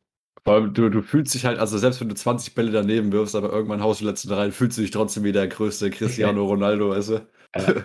Vor 0.44 0.54
allem, 0.54 0.74
du, 0.74 0.88
du 0.88 1.02
fühlst 1.02 1.34
dich 1.34 1.44
halt, 1.44 1.58
also 1.58 1.78
selbst 1.78 2.00
wenn 2.00 2.08
du 2.08 2.14
20 2.14 2.54
Bälle 2.54 2.72
daneben 2.72 3.12
wirfst, 3.12 3.36
aber 3.36 3.52
irgendwann 3.52 3.82
haust 3.82 4.00
du 4.00 4.04
letzten 4.04 4.32
rein, 4.32 4.50
fühlst 4.50 4.76
du 4.76 4.82
dich 4.82 4.90
trotzdem 4.90 5.22
wie 5.24 5.32
der 5.32 5.46
größte 5.46 5.90
Cristiano 5.90 6.44
Ronaldo, 6.46 6.90
weißt 6.90 7.08
du? 7.10 7.26
Ja. 7.56 7.84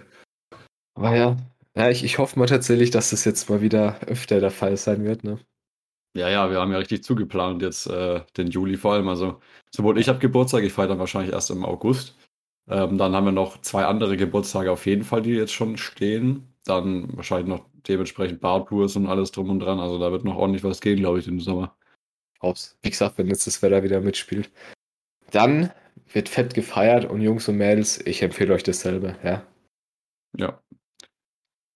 Aber 0.96 1.15
ja, 1.15 1.38
ja 1.75 1.89
ich, 1.89 2.03
ich 2.03 2.17
hoffe 2.17 2.39
mal 2.39 2.48
tatsächlich, 2.48 2.89
dass 2.89 3.12
das 3.12 3.25
jetzt 3.25 3.50
mal 3.50 3.62
wieder 3.62 4.00
öfter 4.07 4.39
der 4.39 4.50
Fall 4.50 4.75
sein 4.75 5.05
wird, 5.05 5.24
ne? 5.24 5.39
Ja, 6.15 6.29
ja, 6.29 6.50
wir 6.50 6.60
haben 6.60 6.72
ja 6.72 6.79
richtig 6.79 7.03
zugeplant 7.03 7.62
jetzt 7.62 7.86
äh, 7.86 8.22
den 8.38 8.48
Juli 8.48 8.75
vor 8.75 8.93
allem. 8.93 9.07
Also 9.07 9.39
sowohl 9.69 10.00
ich 10.00 10.10
habe 10.10 10.17
Geburtstag, 10.17 10.63
ich 10.63 10.74
feiere 10.74 10.88
dann 10.88 11.00
wahrscheinlich 11.00 11.31
erst 11.31 11.51
im 11.51 11.63
August. 11.63 12.15
Ähm, 12.70 12.98
dann 12.98 13.16
haben 13.16 13.26
wir 13.26 13.32
noch 13.32 13.62
zwei 13.62 13.86
andere 13.86 14.18
Geburtstage 14.18 14.72
auf 14.72 14.86
jeden 14.86 15.04
Fall, 15.04 15.22
die 15.22 15.32
jetzt 15.32 15.54
schon 15.54 15.78
stehen. 15.78 16.54
Dann 16.66 17.16
wahrscheinlich 17.16 17.48
noch 17.48 17.66
dementsprechend 17.88 18.42
Bartours 18.42 18.96
und 18.96 19.08
alles 19.08 19.32
drum 19.32 19.50
und 19.50 19.60
dran. 19.60 19.80
Also 19.80 20.00
da 20.00 20.12
wird 20.12 20.26
noch 20.26 20.36
ordentlich 20.36 20.64
was 20.64 20.82
gehen, 20.82 21.00
glaube 21.00 21.20
ich, 21.20 21.28
im 21.28 21.40
Sommer. 21.40 21.76
Aus. 22.40 22.78
Wie 22.82 22.90
gesagt, 22.90 23.18
wenn 23.18 23.28
jetzt 23.28 23.48
das 23.48 23.62
Wetter 23.62 23.84
wieder 23.84 24.02
mitspielt. 24.02 24.52
Dann 25.32 25.72
wird 26.14 26.30
fett 26.30 26.54
gefeiert 26.54 27.06
und 27.06 27.22
Jungs 27.22 27.48
und 27.48 27.58
Mädels, 27.58 28.00
ich 28.06 28.22
empfehle 28.22 28.54
euch 28.54 28.64
dasselbe, 28.64 29.16
ja. 29.24 29.44
Ja. 30.38 30.62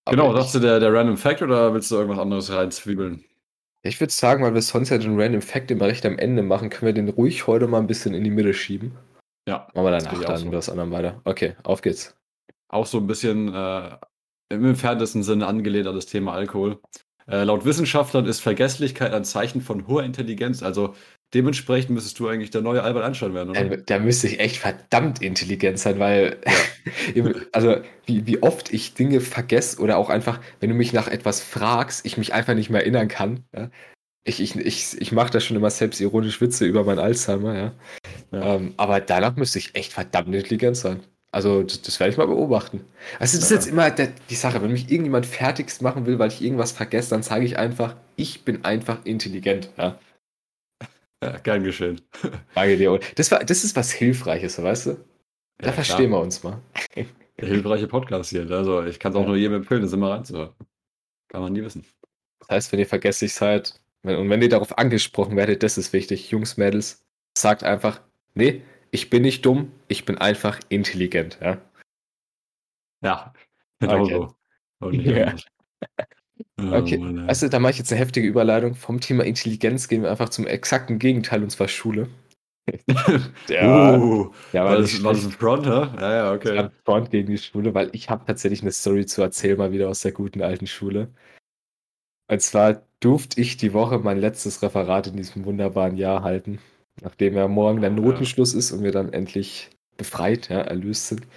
Aber 0.06 0.16
genau, 0.16 0.36
sagst 0.36 0.56
du 0.56 0.60
der, 0.60 0.80
der 0.80 0.94
Random 0.94 1.18
Fact 1.18 1.42
oder 1.42 1.74
willst 1.74 1.90
du 1.92 1.96
irgendwas 1.96 2.20
anderes 2.20 2.52
reinzwiebeln? 2.52 3.24
Ich 3.84 4.00
würde 4.00 4.14
sagen, 4.14 4.44
weil 4.44 4.54
wir 4.54 4.62
sonst 4.62 4.90
ja 4.90 4.98
den 4.98 5.20
Random 5.20 5.42
Fact 5.42 5.72
immer 5.72 5.88
recht 5.88 6.06
am 6.06 6.20
Ende 6.20 6.44
machen, 6.44 6.70
können 6.70 6.88
wir 6.88 6.94
den 6.94 7.10
ruhig 7.10 7.48
heute 7.48 7.68
mal 7.68 7.80
ein 7.80 7.88
bisschen 7.88 8.14
in 8.14 8.24
die 8.24 8.30
Mitte 8.30 8.54
schieben. 8.54 8.94
Ja. 9.48 9.68
Machen 9.74 9.86
wir 9.86 9.92
danach 9.92 10.24
dann 10.24 10.38
so. 10.38 10.52
das 10.52 10.70
anderen 10.70 10.92
weiter. 10.92 11.22
Okay, 11.24 11.56
auf 11.64 11.82
geht's. 11.82 12.16
Auch 12.70 12.86
so 12.86 13.00
ein 13.00 13.08
bisschen 13.08 13.54
äh, 13.54 13.98
im 14.50 14.66
entferntesten 14.66 15.24
Sinne 15.24 15.48
angelehnt 15.48 15.88
an 15.88 15.96
das 15.96 16.06
Thema 16.06 16.34
Alkohol. 16.34 16.80
Äh, 17.28 17.44
laut 17.44 17.66
Wissenschaftlern 17.66 18.26
ist 18.26 18.40
Vergesslichkeit 18.40 19.14
ein 19.14 19.24
Zeichen 19.24 19.62
von 19.62 19.88
hoher 19.88 20.04
Intelligenz. 20.04 20.64
Also 20.64 20.96
dementsprechend 21.34 21.92
müsstest 21.92 22.20
du 22.20 22.28
eigentlich 22.28 22.50
der 22.50 22.62
neue 22.62 22.84
Albert 22.84 23.04
Einstein 23.04 23.34
werden, 23.34 23.52
oder? 23.52 23.72
Äh, 23.72 23.84
da 23.86 24.00
müsste 24.00 24.28
ich 24.28 24.40
echt 24.40 24.58
verdammt 24.58 25.22
intelligent 25.22 25.80
sein, 25.80 26.00
weil, 26.00 26.38
also 27.52 27.78
wie, 28.06 28.26
wie 28.28 28.44
oft 28.44 28.74
ich 28.74 28.94
Dinge 28.94 29.22
vergesse 29.22 29.80
oder 29.80 29.98
auch 29.98 30.10
einfach, 30.10 30.40
wenn 30.60 30.70
du 30.70 30.76
mich 30.76 30.94
nach 30.94 31.08
etwas 31.08 31.42
fragst, 31.42 32.06
ich 32.06 32.18
mich 32.18 32.34
einfach 32.34 32.54
nicht 32.54 32.70
mehr 32.70 32.82
erinnern 32.82 33.08
kann. 33.08 33.46
Ja? 33.56 33.70
Ich, 34.24 34.40
ich, 34.40 34.56
ich, 34.56 35.02
ich 35.02 35.12
mache 35.12 35.32
da 35.32 35.40
schon 35.40 35.58
immer 35.58 35.72
selbstironisch 35.72 36.42
Witze 36.42 36.66
über 36.66 36.84
meinen 36.84 37.00
Alzheimer, 37.00 37.58
ja. 37.58 37.72
ja. 38.32 38.56
Ähm, 38.56 38.74
aber 38.78 39.02
danach 39.02 39.36
müsste 39.36 39.58
ich 39.58 39.76
echt 39.76 39.94
verdammt 39.94 40.34
intelligent 40.34 40.78
sein. 40.78 41.00
Also, 41.32 41.64
das, 41.64 41.82
das 41.82 42.00
werde 42.00 42.12
ich 42.12 42.18
mal 42.18 42.28
beobachten. 42.28 42.86
Also, 43.18 43.40
das 43.40 43.50
ja. 43.50 43.56
ist 43.56 43.66
jetzt 43.66 43.72
immer 43.72 43.90
der, 43.90 44.12
die 44.30 44.36
Sache. 44.36 44.62
Wenn 44.62 44.72
mich 44.72 44.92
irgendjemand 44.92 45.26
fertigst 45.26 45.82
machen 45.82 46.06
will, 46.06 46.20
weil 46.20 46.30
ich 46.30 46.42
irgendwas 46.42 46.72
vergesse, 46.72 47.12
dann 47.12 47.24
sage 47.24 47.46
ich 47.46 47.58
einfach, 47.58 47.96
ich 48.16 48.44
bin 48.44 48.64
einfach 48.66 49.06
intelligent, 49.06 49.72
ja. 49.78 49.98
Ja, 51.24 51.38
gern 51.38 51.64
geschehen. 51.64 52.02
Danke 52.56 52.78
dir. 52.78 53.00
Das, 53.16 53.32
war, 53.32 53.44
das 53.44 53.64
ist 53.64 53.76
was 53.76 53.92
Hilfreiches, 53.92 54.62
weißt 54.62 54.88
du? 54.88 55.06
Da 55.60 55.68
ja, 55.68 55.74
verstehen 55.74 56.10
klar. 56.10 56.20
wir 56.20 56.24
uns 56.24 56.44
mal. 56.44 56.60
Der 56.96 57.48
hilfreiche 57.48 57.88
Podcast 57.88 58.32
hier. 58.32 58.50
Also, 58.52 58.84
ich 58.84 59.00
kann 59.00 59.14
es 59.14 59.18
auch 59.18 59.26
nur 59.26 59.36
jedem 59.36 59.56
empfehlen, 59.56 59.82
das 59.82 59.94
immer 59.94 60.12
reinzuhören. 60.12 60.54
Kann 61.30 61.42
man 61.42 61.54
nie 61.54 61.64
wissen. 61.64 61.86
Das 62.40 62.50
heißt, 62.50 62.72
wenn 62.72 62.80
ihr 62.80 62.88
vergesslich 62.88 63.34
seid, 63.34 63.81
und 64.04 64.30
wenn 64.30 64.42
ihr 64.42 64.50
darauf 64.50 64.78
angesprochen 64.78 65.36
werdet, 65.36 65.64
das 65.64 65.78
ist 65.78 65.94
wichtig, 65.94 66.32
Jungs, 66.32 66.58
Mädels, 66.58 67.04
sagt 67.38 67.64
einfach, 67.64 68.02
nee, 68.34 68.62
ich 68.92 69.10
bin 69.10 69.22
nicht 69.22 69.46
dumm, 69.46 69.72
ich 69.88 70.06
bin 70.06 70.18
einfach 70.18 70.60
intelligent, 70.70 71.38
ja. 71.42 71.62
Ja, 73.04 73.34
genau 73.80 74.04
Okay. 74.04 74.14
so. 74.14 74.36
Und 74.86 74.94
Ja. 75.06 75.36
Oh, 76.60 76.76
Okay, 76.76 76.98
Mann, 76.98 77.28
also 77.28 77.48
da 77.48 77.60
mache 77.60 77.72
ich 77.72 77.78
jetzt 77.80 77.92
eine 77.92 78.00
heftige 78.00 78.28
Überleitung. 78.28 78.76
Vom 78.76 79.00
Thema 79.00 79.24
Intelligenz 79.24 79.88
gehen 79.88 80.04
wir 80.04 80.12
einfach 80.12 80.30
zum 80.30 80.46
exakten 80.48 81.00
Gegenteil, 81.00 81.44
und 81.44 81.50
zwar 81.50 81.68
Schule. 81.68 82.08
Ja, 83.50 83.98
uh, 83.98 84.32
ja, 84.54 84.64
war, 84.64 84.74
weil 84.74 84.82
das, 84.82 85.04
war 85.04 85.14
das 85.14 85.26
ein 85.26 85.32
Front, 85.32 85.66
hä? 85.66 85.70
Ja, 85.70 86.16
ja, 86.16 86.34
okay. 86.34 86.60
okay. 86.60 86.70
Front 86.86 87.12
gegen 87.12 87.30
die 87.30 87.38
Schule, 87.38 87.74
weil 87.74 87.90
ich 87.94 88.10
habe 88.10 88.26
tatsächlich 88.26 88.62
eine 88.62 88.72
Story 88.72 89.06
zu 89.06 89.22
erzählen, 89.22 89.58
mal 89.58 89.72
wieder 89.72 89.90
aus 89.90 90.02
der 90.02 90.12
guten 90.12 90.42
alten 90.42 90.68
Schule. 90.68 91.10
Und 92.32 92.42
zwar 92.42 92.82
durfte 93.02 93.42
ich 93.42 93.58
die 93.58 93.74
Woche 93.74 94.00
mein 94.00 94.18
letztes 94.18 94.62
Referat 94.64 95.08
in 95.08 95.18
diesem 95.18 95.44
wunderbaren 95.44 95.98
Jahr 95.98 96.24
halten, 96.24 96.60
nachdem 97.02 97.36
ja 97.36 97.50
morgen 97.50 97.82
der 97.82 97.90
Ja. 97.90 97.96
Notenschluss 97.98 98.54
ist 98.54 98.72
und 98.72 98.84
wir 98.84 98.94
dann 98.94 99.12
endlich 99.12 99.70
befreit, 99.98 100.48
ja, 100.48 100.62
erlöst 100.62 101.10
sind, 101.10 101.28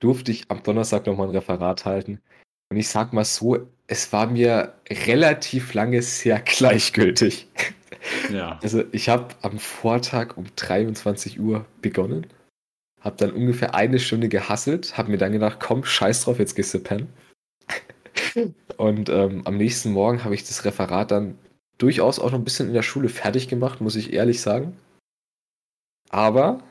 durfte 0.00 0.32
ich 0.32 0.50
am 0.50 0.62
Donnerstag 0.62 1.04
nochmal 1.04 1.28
ein 1.28 1.34
Referat 1.36 1.84
halten. 1.84 2.22
Und 2.70 2.78
ich 2.78 2.88
sag 2.88 3.12
mal 3.12 3.26
so, 3.26 3.68
es 3.86 4.14
war 4.14 4.26
mir 4.26 4.72
relativ 4.88 5.74
lange 5.74 6.00
sehr 6.00 6.40
gleichgültig. 6.44 7.46
Ja. 8.32 8.58
Also 8.62 8.82
ich 8.92 9.10
habe 9.10 9.34
am 9.42 9.58
Vortag 9.58 10.38
um 10.38 10.46
23 10.56 11.38
Uhr 11.38 11.66
begonnen, 11.82 12.26
habe 13.02 13.16
dann 13.18 13.32
ungefähr 13.32 13.74
eine 13.74 13.98
Stunde 13.98 14.30
gehasselt, 14.30 14.96
habe 14.96 15.10
mir 15.10 15.18
dann 15.18 15.32
gedacht, 15.32 15.58
komm, 15.60 15.84
scheiß 15.84 16.24
drauf, 16.24 16.38
jetzt 16.38 16.54
gehst 16.54 16.72
du 16.72 16.78
pennen. 16.78 17.12
Und 18.76 19.08
ähm, 19.08 19.42
am 19.44 19.56
nächsten 19.56 19.92
Morgen 19.92 20.24
habe 20.24 20.34
ich 20.34 20.44
das 20.44 20.64
Referat 20.64 21.10
dann 21.10 21.38
durchaus 21.78 22.18
auch 22.18 22.30
noch 22.30 22.38
ein 22.38 22.44
bisschen 22.44 22.68
in 22.68 22.74
der 22.74 22.82
Schule 22.82 23.08
fertig 23.08 23.48
gemacht, 23.48 23.80
muss 23.80 23.96
ich 23.96 24.12
ehrlich 24.12 24.40
sagen. 24.40 24.76
Aber 26.10 26.62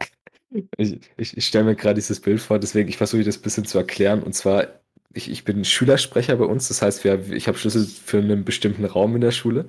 ich, 0.76 1.00
ich, 1.16 1.36
ich 1.36 1.46
stelle 1.46 1.64
mir 1.64 1.76
gerade 1.76 1.94
dieses 1.94 2.20
Bild 2.20 2.40
vor, 2.40 2.58
deswegen 2.58 2.88
ich 2.88 2.96
versuche 2.96 3.24
das 3.24 3.38
ein 3.38 3.42
bisschen 3.42 3.64
zu 3.64 3.78
erklären. 3.78 4.22
Und 4.22 4.34
zwar, 4.34 4.68
ich, 5.12 5.30
ich 5.30 5.44
bin 5.44 5.64
Schülersprecher 5.64 6.36
bei 6.36 6.44
uns, 6.44 6.68
das 6.68 6.82
heißt, 6.82 7.04
wir, 7.04 7.30
ich 7.32 7.48
habe 7.48 7.58
Schlüssel 7.58 7.86
für 7.86 8.18
einen 8.18 8.44
bestimmten 8.44 8.84
Raum 8.84 9.14
in 9.14 9.20
der 9.20 9.32
Schule. 9.32 9.68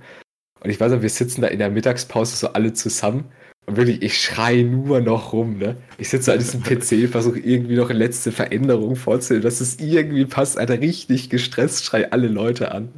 Und 0.62 0.70
ich 0.70 0.80
weiß 0.80 0.92
noch, 0.92 1.02
wir 1.02 1.10
sitzen 1.10 1.42
da 1.42 1.48
in 1.48 1.60
der 1.60 1.70
Mittagspause 1.70 2.36
so 2.36 2.50
alle 2.50 2.74
zusammen. 2.74 3.26
Und 3.66 3.78
wirklich, 3.78 4.02
ich 4.02 4.22
schreie 4.22 4.66
nur 4.66 5.00
noch 5.00 5.32
rum, 5.32 5.58
ne? 5.58 5.78
Ich 5.98 6.10
sitze 6.10 6.34
an 6.34 6.40
diesem 6.40 6.64
PC, 6.64 7.10
versuche 7.10 7.40
irgendwie 7.40 7.78
noch 7.78 7.90
eine 7.90 8.00
letzte 8.00 8.34
Veränderung 8.34 8.98
vorzunehmen, 8.98 9.44
dass 9.44 9.62
es 9.62 9.80
irgendwie 9.80 10.26
passt. 10.26 10.58
Alter, 10.58 10.82
richtig 10.82 11.30
gestresst, 11.30 11.86
schrei 11.86 12.12
alle 12.12 12.28
Leute 12.28 12.72
an. 12.74 12.90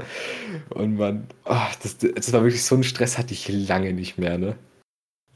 Und 0.70 0.98
man, 0.98 1.28
ah, 1.46 1.68
das, 1.84 1.98
das 1.98 2.34
war 2.34 2.44
wirklich 2.44 2.64
so 2.64 2.76
ein 2.76 2.84
Stress, 2.84 3.18
hatte 3.20 3.34
ich 3.34 3.48
lange 3.48 3.94
nicht 3.94 4.18
mehr, 4.18 4.40
ne? 4.40 4.56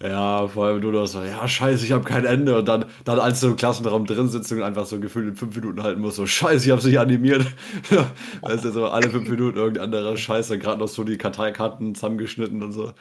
Ja, 0.02 0.48
vor 0.48 0.68
allem 0.68 0.80
du 0.82 0.94
das 0.94 1.12
so, 1.12 1.22
ja, 1.22 1.46
scheiße, 1.46 1.84
ich 1.86 1.92
habe 1.92 2.06
kein 2.06 2.24
Ende. 2.26 2.58
Und 2.58 2.68
dann, 2.70 2.86
dann 3.04 3.20
als 3.20 3.42
du 3.42 3.48
im 3.48 3.58
Klassenraum 3.58 4.06
drin 4.06 4.30
sitzt 4.30 4.50
und 4.52 4.64
einfach 4.64 4.86
so 4.86 4.98
gefühlt 5.00 5.28
in 5.28 5.36
fünf 5.36 5.56
Minuten 5.58 5.84
halten 5.84 6.00
musst, 6.00 6.16
so, 6.16 6.26
scheiße, 6.26 6.66
ich 6.66 6.72
habe 6.72 6.82
sich 6.82 6.98
animiert. 6.98 7.46
weißt 8.42 8.64
du, 8.64 8.72
so 8.72 8.88
alle 8.88 9.10
fünf 9.10 9.28
Minuten 9.28 9.58
irgendein 9.58 9.84
anderer 9.84 10.16
Scheiße, 10.16 10.58
gerade 10.58 10.80
noch 10.80 10.88
so 10.88 11.04
die 11.04 11.18
Karteikarten 11.18 11.96
zusammengeschnitten 11.96 12.64
und 12.64 12.72
so. 12.72 12.94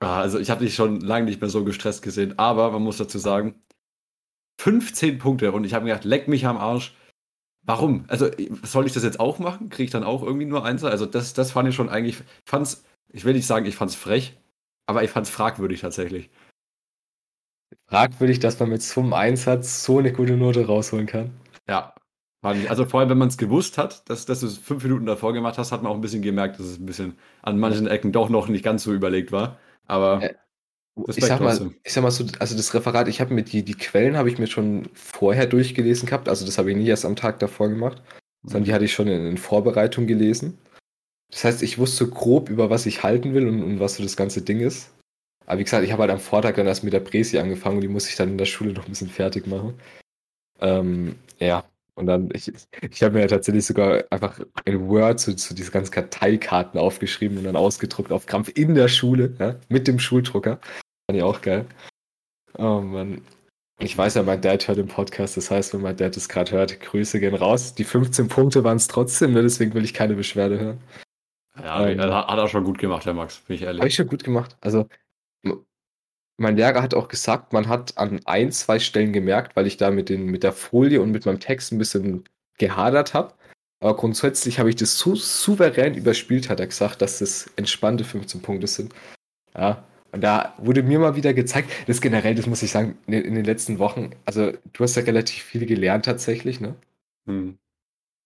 Ah, 0.00 0.20
also 0.20 0.38
ich 0.38 0.50
habe 0.50 0.64
dich 0.64 0.74
schon 0.74 1.00
lange 1.00 1.24
nicht 1.26 1.40
mehr 1.40 1.50
so 1.50 1.64
gestresst 1.64 2.02
gesehen, 2.02 2.38
aber 2.38 2.70
man 2.70 2.82
muss 2.82 2.98
dazu 2.98 3.18
sagen, 3.18 3.60
15 4.60 5.18
Punkte 5.18 5.52
und 5.52 5.64
ich 5.64 5.74
habe 5.74 5.84
mir 5.84 5.92
gedacht, 5.92 6.04
leck 6.04 6.28
mich 6.28 6.46
am 6.46 6.56
Arsch. 6.56 6.96
Warum? 7.64 8.04
Also 8.08 8.30
soll 8.62 8.86
ich 8.86 8.92
das 8.92 9.02
jetzt 9.02 9.20
auch 9.20 9.38
machen? 9.38 9.68
Kriege 9.68 9.84
ich 9.84 9.90
dann 9.90 10.04
auch 10.04 10.22
irgendwie 10.22 10.46
nur 10.46 10.64
eins? 10.64 10.84
Also 10.84 11.06
das, 11.06 11.34
das 11.34 11.52
fand 11.52 11.68
ich 11.68 11.74
schon 11.74 11.88
eigentlich, 11.88 12.22
fand's, 12.46 12.84
ich 13.12 13.24
will 13.24 13.34
nicht 13.34 13.46
sagen, 13.46 13.66
ich 13.66 13.76
fand's 13.76 13.94
frech, 13.94 14.36
aber 14.86 15.02
ich 15.02 15.10
fand's 15.10 15.30
fragwürdig 15.30 15.80
tatsächlich. 15.80 16.30
Fragwürdig, 17.88 18.38
dass 18.40 18.58
man 18.58 18.70
mit 18.70 18.82
so 18.82 19.00
einem 19.00 19.12
Einsatz 19.12 19.84
so 19.84 19.98
eine 19.98 20.12
gute 20.12 20.36
Note 20.36 20.66
rausholen 20.66 21.06
kann. 21.06 21.30
Ja. 21.68 21.94
fand 22.42 22.62
ich. 22.62 22.70
Also 22.70 22.84
vor 22.86 23.00
allem, 23.00 23.10
wenn 23.10 23.18
man 23.18 23.28
es 23.28 23.36
gewusst 23.38 23.78
hat, 23.78 24.08
dass, 24.08 24.26
dass 24.26 24.40
du 24.40 24.46
es 24.46 24.58
fünf 24.58 24.82
Minuten 24.84 25.06
davor 25.06 25.32
gemacht 25.32 25.58
hast, 25.58 25.72
hat 25.72 25.82
man 25.82 25.92
auch 25.92 25.96
ein 25.96 26.00
bisschen 26.00 26.22
gemerkt, 26.22 26.58
dass 26.58 26.66
es 26.66 26.78
ein 26.78 26.86
bisschen 26.86 27.18
an 27.42 27.58
manchen 27.58 27.86
Ecken 27.86 28.12
doch 28.12 28.28
noch 28.28 28.48
nicht 28.48 28.64
ganz 28.64 28.84
so 28.84 28.92
überlegt 28.92 29.32
war. 29.32 29.58
Aber 29.88 30.22
Äh, 30.22 30.34
Ich 31.08 31.24
sag 31.24 31.40
mal, 31.40 31.56
trotzdem. 31.56 31.76
ich 31.84 31.92
sag 31.92 32.02
mal 32.02 32.10
so, 32.10 32.24
also 32.38 32.56
das 32.56 32.74
Referat, 32.74 33.08
ich 33.08 33.20
habe 33.20 33.32
mir 33.34 33.42
die, 33.44 33.62
die 33.64 33.74
Quellen 33.74 34.16
habe 34.16 34.28
ich 34.30 34.38
mir 34.38 34.48
schon 34.48 34.88
vorher 34.94 35.46
durchgelesen 35.46 36.06
gehabt, 36.06 36.28
also 36.28 36.44
das 36.44 36.58
habe 36.58 36.70
ich 36.70 36.76
nicht 36.76 36.88
erst 36.88 37.04
am 37.04 37.16
Tag 37.16 37.38
davor 37.38 37.68
gemacht, 37.68 38.02
sondern 38.42 38.64
die 38.64 38.72
hatte 38.72 38.84
ich 38.84 38.92
schon 38.92 39.08
in, 39.08 39.26
in 39.26 39.36
Vorbereitung 39.38 40.06
gelesen. 40.06 40.58
Das 41.30 41.44
heißt, 41.44 41.62
ich 41.62 41.78
wusste 41.78 42.08
grob, 42.08 42.48
über 42.48 42.70
was 42.70 42.86
ich 42.86 43.02
halten 43.02 43.34
will 43.34 43.46
und, 43.46 43.62
und 43.62 43.80
was 43.80 43.96
so 43.96 44.02
das 44.02 44.16
ganze 44.16 44.42
Ding 44.42 44.60
ist. 44.60 44.90
Aber 45.46 45.60
wie 45.60 45.64
gesagt, 45.64 45.84
ich 45.84 45.92
habe 45.92 46.02
halt 46.02 46.10
am 46.10 46.18
Vortag 46.20 46.54
dann 46.56 46.66
erst 46.66 46.84
mit 46.84 46.92
der 46.92 47.00
Präsi 47.00 47.38
angefangen 47.38 47.76
und 47.76 47.82
die 47.82 47.88
muss 47.88 48.08
ich 48.08 48.16
dann 48.16 48.30
in 48.30 48.38
der 48.38 48.46
Schule 48.46 48.72
noch 48.72 48.86
ein 48.86 48.90
bisschen 48.90 49.08
fertig 49.08 49.46
machen. 49.46 49.74
Ähm, 50.60 51.16
ja, 51.38 51.64
und 51.98 52.06
dann, 52.06 52.30
ich, 52.32 52.52
ich 52.90 53.02
habe 53.02 53.14
mir 53.14 53.20
ja 53.22 53.26
tatsächlich 53.26 53.66
sogar 53.66 54.04
einfach 54.10 54.40
in 54.64 54.88
Word 54.88 55.20
zu, 55.20 55.34
zu 55.36 55.54
diese 55.54 55.70
ganzen 55.70 55.90
Karteikarten 55.92 56.78
aufgeschrieben 56.78 57.38
und 57.38 57.44
dann 57.44 57.56
ausgedruckt 57.56 58.12
auf 58.12 58.26
Krampf 58.26 58.50
in 58.54 58.74
der 58.74 58.88
Schule, 58.88 59.34
ja, 59.38 59.56
mit 59.68 59.88
dem 59.88 59.98
Schuldrucker. 59.98 60.58
Fand 61.06 61.16
ich 61.16 61.22
auch 61.22 61.40
geil. 61.42 61.66
Oh 62.56 62.80
Mann. 62.80 63.22
Ich 63.80 63.96
weiß 63.96 64.14
ja, 64.14 64.22
mein 64.24 64.40
Dad 64.40 64.66
hört 64.66 64.78
den 64.78 64.88
Podcast, 64.88 65.36
das 65.36 65.50
heißt, 65.50 65.72
wenn 65.74 65.82
mein 65.82 65.96
Dad 65.96 66.16
es 66.16 66.28
gerade 66.28 66.50
hört, 66.50 66.80
Grüße 66.80 67.20
gehen 67.20 67.34
raus. 67.34 67.74
Die 67.74 67.84
15 67.84 68.26
Punkte 68.28 68.64
waren 68.64 68.76
es 68.76 68.88
trotzdem, 68.88 69.32
ne? 69.32 69.42
deswegen 69.42 69.72
will 69.74 69.84
ich 69.84 69.94
keine 69.94 70.14
Beschwerde 70.14 70.58
hören. 70.58 70.80
ja, 71.62 71.86
Ähm. 71.86 72.00
hat, 72.00 72.38
er 72.38 72.48
schon 72.48 72.64
gut 72.64 72.78
gemacht, 72.78 73.06
Herr 73.06 73.14
Max, 73.14 73.38
bin 73.40 73.54
ich 73.56 73.62
Habe 73.62 73.72
ich 73.74 73.78
ehrlich. 73.80 73.94
schon 73.94 74.08
gut 74.08 74.24
gemacht. 74.24 74.56
Also, 74.60 74.86
mein 76.38 76.56
Lehrer 76.56 76.82
hat 76.82 76.94
auch 76.94 77.08
gesagt, 77.08 77.52
man 77.52 77.68
hat 77.68 77.98
an 77.98 78.20
ein, 78.24 78.52
zwei 78.52 78.78
Stellen 78.78 79.12
gemerkt, 79.12 79.56
weil 79.56 79.66
ich 79.66 79.76
da 79.76 79.90
mit, 79.90 80.08
den, 80.08 80.26
mit 80.26 80.42
der 80.44 80.52
Folie 80.52 81.02
und 81.02 81.10
mit 81.10 81.26
meinem 81.26 81.40
Text 81.40 81.72
ein 81.72 81.78
bisschen 81.78 82.24
gehadert 82.58 83.12
habe. 83.14 83.34
Aber 83.80 83.96
grundsätzlich 83.96 84.58
habe 84.58 84.70
ich 84.70 84.76
das 84.76 84.98
so 84.98 85.14
souverän 85.14 85.94
überspielt, 85.94 86.48
hat 86.48 86.60
er 86.60 86.66
gesagt, 86.66 87.02
dass 87.02 87.18
das 87.18 87.48
entspannte 87.56 88.04
15 88.04 88.42
Punkte 88.42 88.66
sind. 88.66 88.94
Ja. 89.54 89.84
Und 90.10 90.22
da 90.22 90.54
wurde 90.58 90.82
mir 90.82 90.98
mal 90.98 91.16
wieder 91.16 91.34
gezeigt, 91.34 91.70
das 91.86 92.00
generell, 92.00 92.34
das 92.34 92.46
muss 92.46 92.62
ich 92.62 92.70
sagen, 92.70 92.96
in, 93.06 93.12
den- 93.12 93.24
in 93.24 93.34
den 93.34 93.44
letzten 93.44 93.78
Wochen, 93.78 94.10
also 94.24 94.52
du 94.72 94.82
hast 94.84 94.96
ja 94.96 95.02
relativ 95.02 95.42
viel 95.42 95.66
gelernt 95.66 96.06
tatsächlich, 96.06 96.60
ne? 96.60 96.76
Hm. 97.26 97.58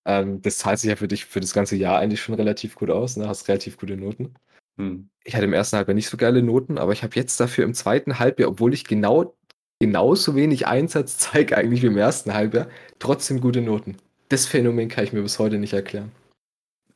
Ähm, 0.07 0.43
das 0.43 0.59
zahlt 0.59 0.79
sich 0.79 0.91
ja 0.91 0.97
für 0.97 1.09
dich 1.09 1.25
für 1.25 1.41
das 1.41 1.53
ganze 1.53 1.77
Jahr 1.77 1.99
eigentlich 1.99 2.21
schon 2.23 2.35
relativ 2.37 2.77
gut 2.77 2.91
aus, 2.91 3.17
ne? 3.17 3.29
Hast 3.29 3.49
relativ 3.49 3.79
gute 3.79 3.97
Noten. 3.97 4.35
Hm. 4.79 5.09
Ich 5.25 5.35
hatte 5.35 5.45
im 5.45 5.53
ersten 5.53 5.77
Halbjahr 5.77 5.95
nicht 5.95 6.09
so 6.09 6.17
geile 6.17 6.43
Noten, 6.43 6.79
aber 6.79 6.93
ich 6.93 7.03
habe 7.03 7.15
jetzt 7.15 7.39
dafür 7.39 7.65
im 7.65 7.75
zweiten 7.75 8.19
Halbjahr, 8.19 8.49
obwohl 8.51 8.75
ich 8.75 8.85
genau 8.85 9.37
genauso 9.83 10.37
wenig 10.37 10.69
Einsatz 10.69 11.19
zeige 11.33 11.57
eigentlich 11.57 11.83
wie 11.83 11.87
im 11.87 11.97
ersten 11.97 12.33
Halbjahr, 12.33 12.69
trotzdem 12.99 13.41
gute 13.41 13.61
Noten. 13.61 13.97
Das 14.29 14.47
Phänomen 14.47 14.89
kann 14.89 15.05
ich 15.05 15.13
mir 15.13 15.23
bis 15.23 15.39
heute 15.39 15.59
nicht 15.59 15.73
erklären. 15.73 16.13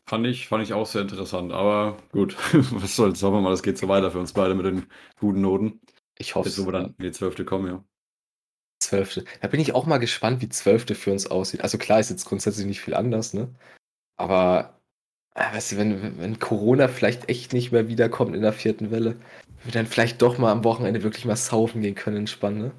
Fand 0.08 0.24
ich, 0.24 0.46
fand 0.46 0.62
ich 0.62 0.72
auch 0.72 0.86
sehr 0.86 1.02
interessant, 1.02 1.52
aber 1.52 1.96
gut, 2.12 2.36
was 2.52 2.94
soll's, 2.94 3.18
sagen 3.18 3.34
wir 3.34 3.40
mal, 3.40 3.50
das 3.50 3.64
geht 3.64 3.76
so 3.76 3.88
weiter 3.88 4.12
für 4.12 4.20
uns 4.20 4.32
beide 4.32 4.54
mit 4.54 4.64
den 4.64 4.86
guten 5.18 5.40
Noten. 5.40 5.80
Ich 6.16 6.36
hoffe, 6.36 6.48
Jetzt, 6.48 6.60
wo 6.60 6.66
wir 6.66 6.72
dann 6.72 6.94
in 6.98 7.04
die 7.04 7.10
zwölfte 7.10 7.44
kommen, 7.44 7.66
ja. 7.66 7.84
Zwölfte. 8.78 9.24
Da 9.40 9.48
bin 9.48 9.58
ich 9.58 9.74
auch 9.74 9.86
mal 9.86 9.98
gespannt, 9.98 10.40
wie 10.40 10.48
Zwölfte 10.48 10.94
für 10.94 11.10
uns 11.10 11.26
aussieht. 11.26 11.62
Also 11.62 11.76
klar 11.76 11.98
ist 11.98 12.10
jetzt 12.10 12.24
grundsätzlich 12.24 12.66
nicht 12.66 12.80
viel 12.80 12.94
anders, 12.94 13.34
ne? 13.34 13.52
Aber, 14.16 14.75
weißt 15.37 15.72
du, 15.72 15.77
wenn, 15.77 16.18
wenn 16.18 16.38
Corona 16.38 16.88
vielleicht 16.88 17.29
echt 17.29 17.53
nicht 17.53 17.72
mehr 17.72 17.88
wiederkommt 17.88 18.35
in 18.35 18.42
der 18.42 18.53
vierten 18.53 18.90
Welle, 18.90 19.16
wir 19.64 19.72
dann 19.72 19.87
vielleicht 19.87 20.22
doch 20.22 20.38
mal 20.38 20.53
am 20.53 20.64
Wochenende 20.64 21.03
wirklich 21.03 21.25
mal 21.25 21.37
saufen 21.37 21.83
gehen 21.83 21.94
können, 21.94 22.16
entspannen, 22.16 22.59
ne? 22.59 22.72